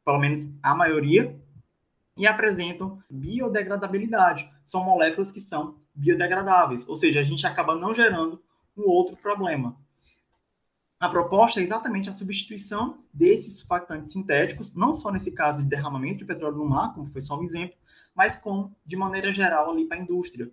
pelo 0.05 0.19
menos 0.19 0.47
a 0.61 0.75
maioria, 0.75 1.35
e 2.15 2.27
apresentam 2.27 3.01
biodegradabilidade. 3.09 4.47
São 4.63 4.83
moléculas 4.83 5.31
que 5.31 5.41
são 5.41 5.77
biodegradáveis, 5.95 6.87
ou 6.87 6.95
seja, 6.95 7.19
a 7.19 7.23
gente 7.23 7.45
acaba 7.47 7.75
não 7.75 7.95
gerando 7.95 8.39
um 8.77 8.83
outro 8.83 9.17
problema. 9.17 9.75
A 10.99 11.09
proposta 11.09 11.59
é 11.59 11.63
exatamente 11.63 12.07
a 12.07 12.11
substituição 12.11 12.99
desses 13.11 13.57
surfactantes 13.57 14.11
sintéticos, 14.11 14.75
não 14.75 14.93
só 14.93 15.11
nesse 15.11 15.31
caso 15.31 15.63
de 15.63 15.67
derramamento 15.67 16.19
de 16.19 16.25
petróleo 16.25 16.57
no 16.57 16.69
mar, 16.69 16.93
como 16.93 17.09
foi 17.09 17.21
só 17.21 17.39
um 17.39 17.43
exemplo, 17.43 17.75
mas 18.13 18.35
como 18.35 18.75
de 18.85 18.95
maneira 18.95 19.31
geral 19.31 19.71
ali 19.71 19.85
para 19.85 19.97
a 19.97 20.01
indústria. 20.01 20.51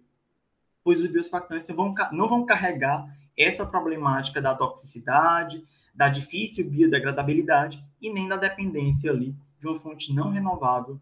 Pois 0.82 1.04
os 1.04 1.10
biosurfactantes 1.10 1.68
vão, 1.68 1.94
não 2.12 2.26
vão 2.26 2.46
carregar 2.46 3.14
essa 3.36 3.66
problemática 3.66 4.40
da 4.40 4.54
toxicidade, 4.54 5.62
da 5.98 6.08
difícil 6.08 6.70
biodegradabilidade 6.70 7.84
e 8.00 8.08
nem 8.08 8.28
da 8.28 8.36
dependência 8.36 9.10
ali 9.10 9.34
de 9.58 9.66
uma 9.66 9.80
fonte 9.80 10.14
não 10.14 10.30
renovável 10.30 11.00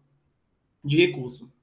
de 0.83 0.97
recurso. 0.97 1.53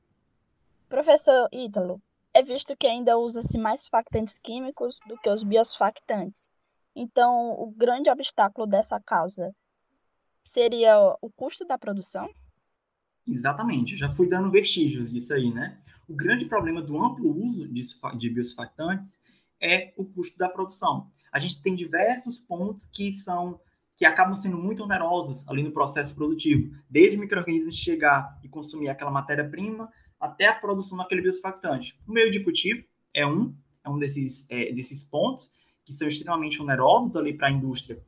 Professor 0.88 1.48
Ítalo, 1.52 2.00
é 2.32 2.44
visto 2.44 2.76
que 2.76 2.86
ainda 2.86 3.18
usa-se 3.18 3.58
mais 3.58 3.82
surfactantes 3.82 4.38
químicos 4.38 5.00
do 5.08 5.16
que 5.18 5.28
os 5.28 5.42
biosurfactantes. 5.42 6.48
Então, 6.94 7.60
o 7.60 7.72
grande 7.72 8.08
obstáculo 8.08 8.68
dessa 8.68 9.00
causa 9.00 9.52
seria 10.44 10.96
o 11.20 11.28
custo 11.28 11.66
da 11.66 11.76
produção? 11.76 12.30
Exatamente, 13.26 13.96
já 13.96 14.12
fui 14.12 14.28
dando 14.28 14.48
vestígios 14.48 15.10
disso 15.10 15.34
aí, 15.34 15.52
né? 15.52 15.76
O 16.08 16.14
grande 16.14 16.44
problema 16.44 16.80
do 16.80 17.02
amplo 17.02 17.36
uso 17.44 17.66
de, 17.66 17.82
de 18.16 18.30
biosurfactantes 18.30 19.18
é 19.60 19.92
o 19.96 20.04
custo 20.04 20.38
da 20.38 20.48
produção 20.48 21.10
a 21.34 21.40
gente 21.40 21.60
tem 21.60 21.74
diversos 21.74 22.38
pontos 22.38 22.84
que 22.86 23.12
são 23.18 23.60
que 23.96 24.04
acabam 24.04 24.36
sendo 24.36 24.56
muito 24.56 24.82
onerosos 24.82 25.46
ali 25.48 25.62
no 25.62 25.70
processo 25.70 26.14
produtivo, 26.14 26.76
desde 26.90 27.16
o 27.16 27.20
microorganismo 27.20 27.72
chegar 27.72 28.38
e 28.42 28.48
consumir 28.48 28.88
aquela 28.88 29.10
matéria-prima 29.10 29.88
até 30.18 30.46
a 30.48 30.54
produção 30.54 30.98
daquele 30.98 31.22
biosurfactante. 31.22 31.96
O 32.06 32.12
meio 32.12 32.30
de 32.30 32.40
cultivo 32.40 32.84
é 33.12 33.24
um, 33.24 33.54
é 33.84 33.88
um 33.88 33.98
desses, 33.98 34.46
é, 34.48 34.72
desses 34.72 35.00
pontos 35.02 35.50
que 35.84 35.92
são 35.92 36.08
extremamente 36.08 36.60
onerosos 36.60 37.14
ali 37.14 37.36
para 37.36 37.48
a 37.48 37.50
indústria 37.50 38.02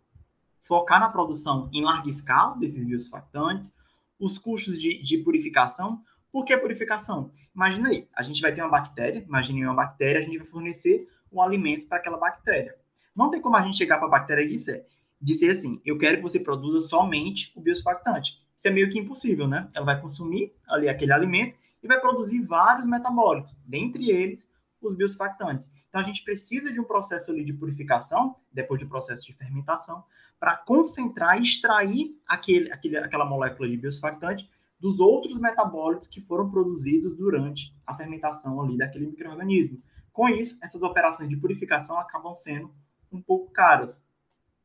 focar 0.61 0.99
na 0.99 1.09
produção 1.09 1.71
em 1.73 1.85
larga 1.85 2.11
escala 2.11 2.57
desses 2.57 2.85
biosurfactantes, 2.85 3.73
os 4.19 4.39
custos 4.39 4.81
de, 4.81 5.01
de 5.03 5.19
purificação. 5.19 6.03
Por 6.33 6.45
que 6.45 6.57
purificação? 6.57 7.31
Imagina 7.55 7.89
aí, 7.91 8.09
a 8.12 8.23
gente 8.25 8.41
vai 8.41 8.53
ter 8.53 8.62
uma 8.62 8.71
bactéria, 8.71 9.21
imagine 9.21 9.65
uma 9.65 9.75
bactéria, 9.75 10.21
a 10.21 10.25
gente 10.25 10.39
vai 10.39 10.47
fornecer 10.49 11.09
um 11.33 11.41
alimento 11.41 11.87
para 11.87 11.99
aquela 11.99 12.19
bactéria. 12.19 12.77
Não 13.17 13.31
tem 13.31 13.41
como 13.41 13.57
a 13.57 13.63
gente 13.63 13.79
chegar 13.79 13.97
para 13.99 14.07
a 14.07 14.11
bactéria 14.11 14.43
e 14.43 14.49
dizer, 14.49 14.87
dizer 15.21 15.51
assim, 15.51 15.81
eu 15.85 15.97
quero 15.97 16.19
que 16.19 16.23
você 16.23 16.39
produza 16.39 16.87
somente 16.87 17.53
o 17.57 17.61
biosurfactante. 17.61 18.39
Isso 18.57 18.69
é 18.69 18.71
meio 18.71 18.91
que 18.91 18.99
impossível, 18.99 19.49
né? 19.49 19.69
Ela 19.75 19.87
vai 19.87 20.01
consumir 20.01 20.55
ali 20.69 20.89
aquele 20.89 21.13
alimento 21.13 21.59
e 21.83 21.89
vai 21.89 22.01
produzir 22.01 22.41
vários 22.41 22.87
metabólitos, 22.87 23.59
dentre 23.67 24.11
eles 24.11 24.49
os 24.81 24.95
biosurfactantes. 24.95 25.71
Então 25.89 26.01
a 26.01 26.05
gente 26.05 26.23
precisa 26.23 26.71
de 26.73 26.79
um 26.79 26.85
processo 26.85 27.31
ali 27.31 27.45
de 27.45 27.53
purificação, 27.53 28.37
depois 28.53 28.81
do 28.81 28.89
processo 28.89 29.27
de 29.27 29.33
fermentação, 29.33 30.05
para 30.39 30.57
concentrar 30.57 31.39
e 31.39 31.43
extrair 31.43 32.21
aquele, 32.27 32.71
aquele, 32.71 32.99
aquela 32.99 33.25
molécula 33.25 33.69
de 33.69 33.77
biosurfactante 33.77 34.49
dos 34.79 35.01
outros 35.01 35.39
metabólitos 35.39 36.07
que 36.07 36.21
foram 36.21 36.51
produzidos 36.51 37.17
durante 37.17 37.75
a 37.87 37.95
fermentação 37.95 38.61
ali 38.61 38.77
daquele 38.77 39.07
microorganismo. 39.07 39.83
Com 40.13 40.29
isso, 40.29 40.59
essas 40.63 40.83
operações 40.83 41.29
de 41.29 41.37
purificação 41.37 41.99
acabam 41.99 42.37
sendo 42.37 42.71
um 43.11 43.21
pouco 43.21 43.53
caras. 43.53 44.05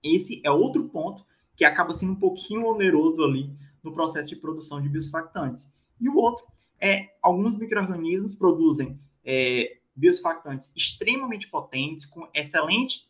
Esse 0.04 0.41
é 0.45 0.51
outro 0.51 0.89
ponto 0.89 1.25
que 1.56 1.65
acaba 1.65 1.95
sendo 1.95 2.13
um 2.13 2.19
pouquinho 2.19 2.65
oneroso 2.65 3.23
ali 3.23 3.56
no 3.84 3.93
processo 3.93 4.30
de 4.30 4.36
produção 4.36 4.82
de 4.82 4.89
biosurfactantes. 4.89 5.69
E 5.99 6.10
o 6.10 6.15
outro 6.17 6.45
é 6.80 7.15
alguns 7.21 7.56
micro-organismos 7.56 8.36
produzem 8.36 8.99
é, 9.23 9.77
biosurfactantes 9.95 10.71
extremamente 10.75 11.47
potentes, 11.47 12.06
com 12.06 12.27
excelente 12.34 13.08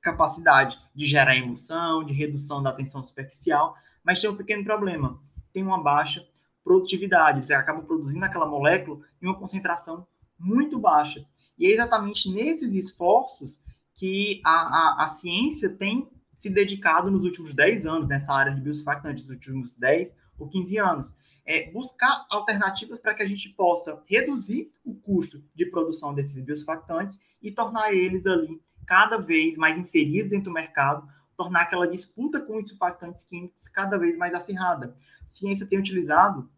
capacidade 0.00 0.78
de 0.94 1.06
gerar 1.06 1.36
emulsão, 1.36 2.04
de 2.04 2.12
redução 2.12 2.62
da 2.62 2.72
tensão 2.72 3.02
superficial, 3.02 3.74
mas 4.04 4.20
tem 4.20 4.28
um 4.28 4.36
pequeno 4.36 4.64
problema, 4.64 5.20
tem 5.52 5.62
uma 5.62 5.82
baixa 5.82 6.26
produtividade, 6.62 7.38
eles 7.38 7.50
acabam 7.50 7.84
produzindo 7.84 8.24
aquela 8.24 8.46
molécula 8.46 9.00
em 9.22 9.26
uma 9.26 9.38
concentração 9.38 10.06
muito 10.38 10.78
baixa. 10.78 11.26
E 11.58 11.66
é 11.66 11.70
exatamente 11.70 12.30
nesses 12.30 12.74
esforços 12.74 13.60
que 13.94 14.40
a, 14.44 14.50
a, 14.50 15.04
a 15.04 15.08
ciência 15.08 15.70
tem 15.70 16.08
se 16.36 16.50
dedicado 16.50 17.10
nos 17.10 17.24
últimos 17.24 17.54
10 17.54 17.86
anos 17.86 18.08
nessa 18.08 18.32
área 18.34 18.54
de 18.54 18.60
biosurfactantes, 18.60 19.24
nos 19.24 19.30
últimos 19.30 19.74
10 19.76 20.16
ou 20.38 20.48
15 20.48 20.78
anos. 20.78 21.14
É 21.46 21.70
buscar 21.70 22.26
alternativas 22.30 22.98
para 22.98 23.14
que 23.14 23.22
a 23.22 23.28
gente 23.28 23.48
possa 23.50 24.02
reduzir 24.06 24.72
o 24.84 24.94
custo 24.94 25.42
de 25.54 25.66
produção 25.66 26.14
desses 26.14 26.42
biosurfactantes 26.42 27.18
e 27.40 27.52
tornar 27.52 27.92
eles 27.92 28.26
ali 28.26 28.60
cada 28.86 29.18
vez 29.18 29.56
mais 29.56 29.76
inseridos 29.78 30.30
dentro 30.30 30.46
do 30.46 30.52
mercado, 30.52 31.06
tornar 31.36 31.62
aquela 31.62 31.88
disputa 31.88 32.40
com 32.40 32.58
os 32.58 32.68
surfactantes 32.68 33.22
químicos 33.22 33.68
cada 33.68 33.98
vez 33.98 34.16
mais 34.16 34.34
acirrada. 34.34 34.94
A 35.26 35.30
ciência 35.30 35.66
tem 35.66 35.78
utilizado 35.78 36.48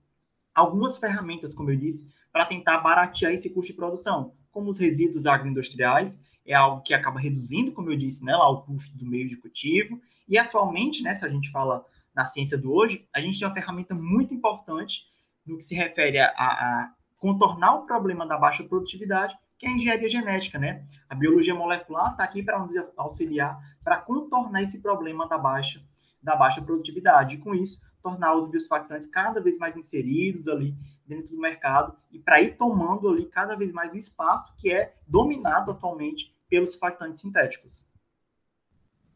algumas 0.55 0.99
ferramentas, 0.99 1.55
como 1.55 1.71
eu 1.71 1.77
disse, 1.77 2.09
para 2.33 2.47
tentar 2.47 2.79
baratear 2.79 3.33
esse 3.33 3.51
custo 3.51 3.73
de 3.73 3.77
produção, 3.77 4.35
como 4.51 4.71
os 4.71 4.79
resíduos 4.79 5.27
agroindustriais 5.27 6.21
é 6.47 6.55
algo 6.55 6.83
que 6.83 6.95
acaba 6.95 7.21
reduzindo, 7.21 7.73
como 7.73 7.91
eu 7.91 7.97
disse, 7.97 8.25
né, 8.25 8.35
lá 8.35 8.49
o 8.49 8.63
custo 8.63 8.97
do 8.97 9.07
meio 9.07 9.29
de 9.29 9.37
cultivo. 9.37 10.01
E 10.29 10.39
atualmente, 10.39 11.03
né, 11.03 11.15
se 11.15 11.25
a 11.25 11.29
gente 11.29 11.51
fala 11.51 11.85
na 12.15 12.25
ciência 12.25 12.57
do 12.57 12.73
hoje, 12.73 13.07
a 13.15 13.21
gente 13.21 13.39
tem 13.39 13.47
uma 13.47 13.55
ferramenta 13.55 13.95
muito 13.95 14.33
importante 14.33 15.05
no 15.45 15.59
que 15.59 15.65
se 15.65 15.75
refere 15.75 16.19
a, 16.19 16.29
a 16.37 16.93
contornar 17.19 17.75
o 17.75 17.87
problema 17.87 18.27
da 18.27 18.37
baixa 18.37 18.65
produtividade, 18.65 19.37
que 19.59 19.67
é 19.67 19.71
a 19.71 19.73
engenharia 19.73 20.09
genética, 20.09 20.59
né? 20.59 20.85
A 21.09 21.15
biologia 21.15 21.55
molecular 21.55 22.13
está 22.13 22.25
aqui 22.25 22.43
para 22.43 22.59
nos 22.59 22.73
auxiliar 22.97 23.59
para 23.83 23.97
contornar 23.97 24.63
esse 24.63 24.79
problema 24.79 25.29
da 25.29 25.39
baixa 25.39 25.81
da 26.23 26.35
baixa 26.35 26.61
produtividade 26.61 27.37
e 27.37 27.39
com 27.39 27.55
isso 27.55 27.81
tornar 28.03 28.35
os 28.35 28.49
biosurfactantes 28.49 29.07
cada 29.07 29.41
vez 29.41 29.57
mais 29.59 29.77
inseridos 29.77 30.49
ali 30.49 30.77
dentro 31.07 31.35
do 31.35 31.41
mercado 31.41 31.97
e 32.11 32.19
para 32.19 32.41
ir 32.41 32.57
tomando 32.57 33.09
ali 33.09 33.27
cada 33.27 33.55
vez 33.55 33.73
mais 33.73 33.93
o 33.93 33.97
espaço 33.97 34.53
que 34.57 34.73
é 34.73 34.97
dominado 35.07 35.71
atualmente 35.71 36.35
pelos 36.49 36.73
surfactantes 36.73 37.21
sintéticos. 37.21 37.87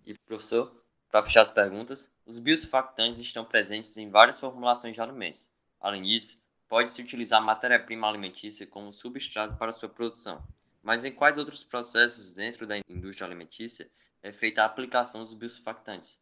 E, 0.06 0.14
professor, 0.26 0.80
para 1.10 1.24
fechar 1.24 1.42
as 1.42 1.50
perguntas, 1.50 2.10
os 2.24 2.38
biosurfactantes 2.38 3.18
estão 3.18 3.44
presentes 3.44 3.96
em 3.96 4.08
várias 4.08 4.38
formulações 4.38 4.94
de 4.94 5.00
alimentos. 5.00 5.52
Além 5.80 6.02
disso, 6.04 6.38
pode-se 6.68 7.02
utilizar 7.02 7.42
matéria-prima 7.42 8.08
alimentícia 8.08 8.66
como 8.66 8.92
substrato 8.92 9.56
para 9.56 9.72
sua 9.72 9.88
produção. 9.88 10.42
Mas 10.82 11.04
em 11.04 11.12
quais 11.12 11.36
outros 11.36 11.64
processos 11.64 12.32
dentro 12.32 12.66
da 12.66 12.78
indústria 12.88 13.26
alimentícia 13.26 13.90
é 14.22 14.32
feita 14.32 14.62
a 14.62 14.66
aplicação 14.66 15.24
dos 15.24 15.34
biosurfactantes? 15.34 16.20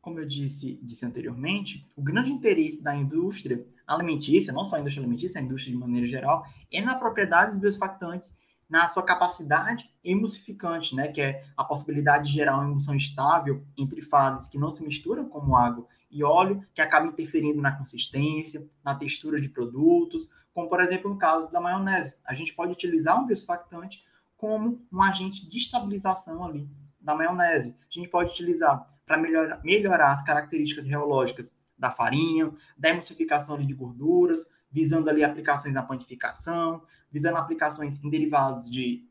Como 0.00 0.18
eu 0.18 0.26
disse, 0.26 0.78
disse 0.82 1.04
anteriormente, 1.04 1.86
o 1.96 2.02
grande 2.02 2.30
interesse 2.30 2.82
da 2.82 2.94
indústria 2.94 3.64
alimentícia, 3.86 4.52
não 4.52 4.66
só 4.66 4.76
a 4.76 4.80
indústria 4.80 5.02
alimentícia, 5.04 5.40
a 5.40 5.44
indústria 5.44 5.72
de 5.72 5.78
maneira 5.78 6.06
geral, 6.06 6.44
é 6.72 6.80
na 6.80 6.96
propriedade 6.96 7.52
dos 7.52 7.60
biosurfactantes 7.60 8.34
na 8.68 8.88
sua 8.88 9.02
capacidade 9.02 9.90
emulsificante, 10.02 10.94
né, 10.94 11.08
que 11.08 11.20
é 11.20 11.44
a 11.56 11.64
possibilidade 11.64 12.28
de 12.28 12.34
gerar 12.34 12.56
uma 12.56 12.64
emulsão 12.64 12.96
estável 12.96 13.64
entre 13.76 14.02
fases 14.02 14.48
que 14.48 14.58
não 14.58 14.70
se 14.70 14.84
misturam, 14.84 15.28
como 15.28 15.56
água 15.56 15.86
e 16.10 16.24
óleo, 16.24 16.64
que 16.74 16.80
acaba 16.80 17.06
interferindo 17.06 17.60
na 17.60 17.76
consistência, 17.76 18.66
na 18.84 18.94
textura 18.94 19.40
de 19.40 19.48
produtos, 19.48 20.30
como 20.52 20.68
por 20.68 20.80
exemplo 20.80 21.10
no 21.10 21.18
caso 21.18 21.50
da 21.52 21.60
maionese. 21.60 22.14
A 22.24 22.34
gente 22.34 22.54
pode 22.54 22.72
utilizar 22.72 23.20
um 23.20 23.26
biosurfactante 23.26 24.02
como 24.36 24.80
um 24.92 25.02
agente 25.02 25.48
de 25.48 25.58
estabilização 25.58 26.44
ali 26.44 26.68
da 27.00 27.14
maionese. 27.14 27.74
A 27.80 27.92
gente 27.92 28.08
pode 28.08 28.32
utilizar 28.32 28.86
para 29.04 29.18
melhorar, 29.18 29.60
melhorar 29.62 30.12
as 30.12 30.22
características 30.22 30.84
reológicas 30.84 31.54
da 31.78 31.90
farinha, 31.90 32.52
da 32.76 32.88
emulsificação 32.88 33.54
ali 33.54 33.66
de 33.66 33.74
gorduras, 33.74 34.44
visando 34.70 35.08
ali 35.08 35.22
aplicações 35.22 35.74
na 35.74 35.82
panificação, 35.82 36.82
visando 37.10 37.38
aplicações 37.38 38.02
em 38.02 38.10
derivados 38.10 38.70
de, 38.70 39.04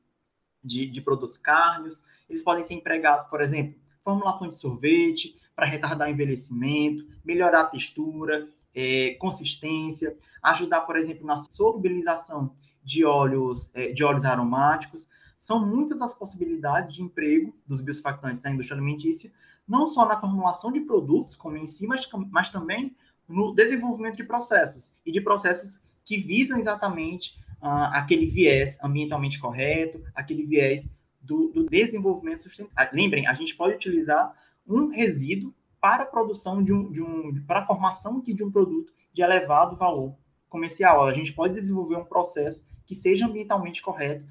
de, 0.63 0.87
de 0.87 1.01
produtos 1.01 1.37
cárneos. 1.37 2.01
Eles 2.29 2.43
podem 2.43 2.63
ser 2.63 2.73
empregados, 2.73 3.25
por 3.25 3.41
exemplo, 3.41 3.79
formulação 4.03 4.47
de 4.47 4.57
sorvete, 4.57 5.39
para 5.55 5.65
retardar 5.65 6.07
o 6.07 6.11
envelhecimento, 6.11 7.07
melhorar 7.23 7.61
a 7.61 7.65
textura, 7.65 8.47
é, 8.73 9.15
consistência, 9.15 10.17
ajudar, 10.43 10.81
por 10.81 10.97
exemplo, 10.97 11.25
na 11.25 11.37
solubilização 11.37 12.53
de 12.83 13.05
óleos, 13.05 13.73
é, 13.73 13.91
de 13.91 14.03
óleos 14.03 14.25
aromáticos. 14.25 15.07
São 15.39 15.65
muitas 15.65 16.01
as 16.01 16.13
possibilidades 16.13 16.93
de 16.93 17.01
emprego 17.01 17.55
dos 17.65 17.79
biosurfactantes 17.79 18.43
na 18.43 18.51
indústria 18.51 18.77
alimentícia, 18.77 19.31
não 19.67 19.87
só 19.87 20.05
na 20.05 20.19
formulação 20.19 20.71
de 20.71 20.81
produtos, 20.81 21.35
como 21.35 21.57
em 21.57 21.65
si, 21.65 21.87
mas, 21.87 22.07
mas 22.29 22.49
também 22.49 22.95
no 23.27 23.53
desenvolvimento 23.53 24.17
de 24.17 24.23
processos, 24.23 24.91
e 25.05 25.11
de 25.11 25.21
processos 25.21 25.81
que 26.03 26.17
visam 26.17 26.59
exatamente 26.59 27.35
uh, 27.61 27.89
aquele 27.93 28.25
viés 28.25 28.77
ambientalmente 28.83 29.39
correto, 29.39 30.01
aquele 30.13 30.45
viés 30.45 30.87
do, 31.21 31.49
do 31.49 31.65
desenvolvimento 31.65 32.41
sustentável. 32.41 32.93
Lembrem, 32.93 33.27
a 33.27 33.33
gente 33.33 33.55
pode 33.55 33.75
utilizar 33.75 34.33
um 34.67 34.87
resíduo 34.87 35.53
para 35.79 36.03
a 36.03 36.07
produção 36.07 36.63
de 36.63 36.73
um, 36.73 36.91
de 36.91 37.01
um 37.01 37.43
para 37.45 37.61
a 37.61 37.65
formação 37.65 38.19
de 38.19 38.43
um 38.43 38.51
produto 38.51 38.93
de 39.13 39.21
elevado 39.21 39.75
valor 39.75 40.15
comercial. 40.49 41.03
A 41.03 41.13
gente 41.13 41.33
pode 41.33 41.53
desenvolver 41.53 41.97
um 41.97 42.05
processo 42.05 42.63
que 42.85 42.95
seja 42.95 43.25
ambientalmente 43.25 43.81
correto, 43.81 44.25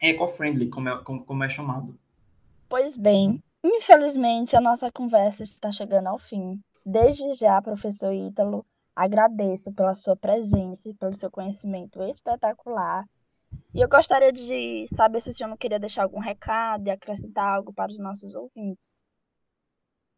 eco-friendly, 0.00 0.68
como 0.68 0.88
é, 0.88 1.02
como, 1.02 1.24
como 1.24 1.44
é 1.44 1.48
chamado. 1.48 1.98
Pois 2.68 2.96
bem, 2.96 3.42
infelizmente 3.62 4.56
a 4.56 4.60
nossa 4.60 4.90
conversa 4.90 5.42
está 5.42 5.70
chegando 5.72 6.08
ao 6.08 6.18
fim. 6.18 6.60
Desde 6.84 7.34
já, 7.34 7.60
professor 7.60 8.12
Ítalo, 8.12 8.64
agradeço 8.98 9.72
pela 9.72 9.94
sua 9.94 10.16
presença 10.16 10.88
e 10.88 10.94
pelo 10.94 11.14
seu 11.14 11.30
conhecimento 11.30 12.02
espetacular. 12.02 13.08
E 13.72 13.80
eu 13.80 13.88
gostaria 13.88 14.32
de 14.32 14.86
saber 14.88 15.20
se 15.20 15.30
o 15.30 15.32
senhor 15.32 15.48
não 15.48 15.56
queria 15.56 15.78
deixar 15.78 16.02
algum 16.02 16.18
recado 16.18 16.88
e 16.88 16.90
acrescentar 16.90 17.46
algo 17.46 17.72
para 17.72 17.92
os 17.92 17.98
nossos 17.98 18.34
ouvintes. 18.34 19.04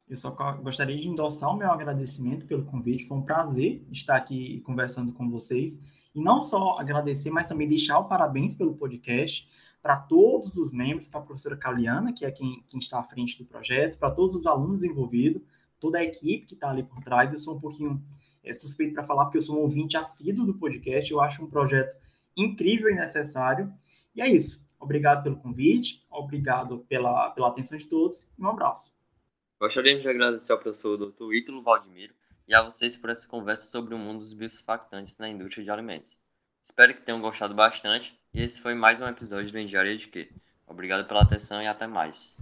Eu 0.09 0.17
só 0.17 0.31
gostaria 0.63 0.97
de 0.97 1.07
endossar 1.07 1.55
o 1.55 1.59
meu 1.59 1.71
agradecimento 1.71 2.47
pelo 2.47 2.65
convite. 2.65 3.07
Foi 3.07 3.19
um 3.19 3.23
prazer 3.23 3.87
estar 3.93 4.17
aqui 4.17 4.63
conversando 4.63 5.13
com 5.13 5.29
vocês. 5.29 5.79
E 6.15 6.21
não 6.21 6.41
só 6.41 6.79
agradecer, 6.79 7.31
mas 7.31 7.49
também 7.49 7.69
deixar 7.69 7.99
o 7.99 8.09
parabéns 8.09 8.55
pelo 8.55 8.75
podcast 8.75 9.47
para 9.83 9.97
todos 9.97 10.57
os 10.57 10.73
membros, 10.73 11.07
para 11.07 11.21
a 11.21 11.23
professora 11.23 11.57
Caliana, 11.57 12.15
que 12.15 12.25
é 12.25 12.31
quem, 12.31 12.65
quem 12.69 12.81
está 12.81 12.99
à 12.99 13.05
frente 13.05 13.39
do 13.39 13.45
projeto, 13.45 13.99
para 13.99 14.11
todos 14.11 14.35
os 14.35 14.47
alunos 14.47 14.83
envolvidos, 14.83 15.43
toda 15.79 15.99
a 15.99 16.03
equipe 16.03 16.47
que 16.47 16.55
está 16.55 16.71
ali 16.71 16.83
por 16.83 17.01
trás. 17.05 17.31
Eu 17.33 17.39
sou 17.39 17.57
um 17.57 17.61
pouquinho 17.61 18.03
é, 18.43 18.53
suspeito 18.53 18.95
para 18.95 19.05
falar, 19.05 19.25
porque 19.25 19.39
eu 19.39 19.43
sou 19.43 19.57
um 19.57 19.63
ouvinte 19.63 19.97
assíduo 19.97 20.47
do 20.47 20.55
podcast. 20.55 21.11
Eu 21.11 21.21
acho 21.21 21.45
um 21.45 21.51
projeto 21.51 21.97
incrível 22.37 22.91
e 22.91 22.95
necessário. 22.95 23.73
E 24.15 24.23
é 24.23 24.29
isso. 24.29 24.67
Obrigado 24.81 25.23
pelo 25.23 25.37
convite, 25.37 26.03
obrigado 26.11 26.79
pela, 26.89 27.31
pela 27.31 27.49
atenção 27.49 27.77
de 27.77 27.87
todos 27.87 28.31
e 28.39 28.43
um 28.43 28.49
abraço. 28.49 28.91
Gostaríamos 29.61 30.03
de 30.03 30.09
agradecer 30.09 30.53
ao 30.53 30.59
professor 30.59 30.97
Dr. 30.97 31.35
Ítalo 31.35 31.63
Valdemiro 31.63 32.15
e 32.49 32.55
a 32.55 32.63
vocês 32.63 32.97
por 32.97 33.11
essa 33.11 33.29
conversa 33.29 33.67
sobre 33.67 33.95
o 33.95 33.99
mundo 33.99 34.21
dos 34.21 34.33
biosurfactantes 34.33 35.19
na 35.19 35.29
indústria 35.29 35.63
de 35.63 35.71
alimentos. 35.71 36.19
Espero 36.65 36.95
que 36.95 37.03
tenham 37.03 37.21
gostado 37.21 37.55
bastante 37.55 38.19
e 38.33 38.43
esse 38.43 38.61
foi 38.61 38.75
mais 38.75 39.03
um 39.03 39.07
episódio 39.07 39.53
do 39.53 39.59
Engenharia 39.59 39.99
de 39.99 40.09
Quê. 40.09 40.31
Obrigado 40.67 41.07
pela 41.07 41.23
atenção 41.23 41.61
e 41.63 41.67
até 41.67 41.87
mais. 41.87 42.35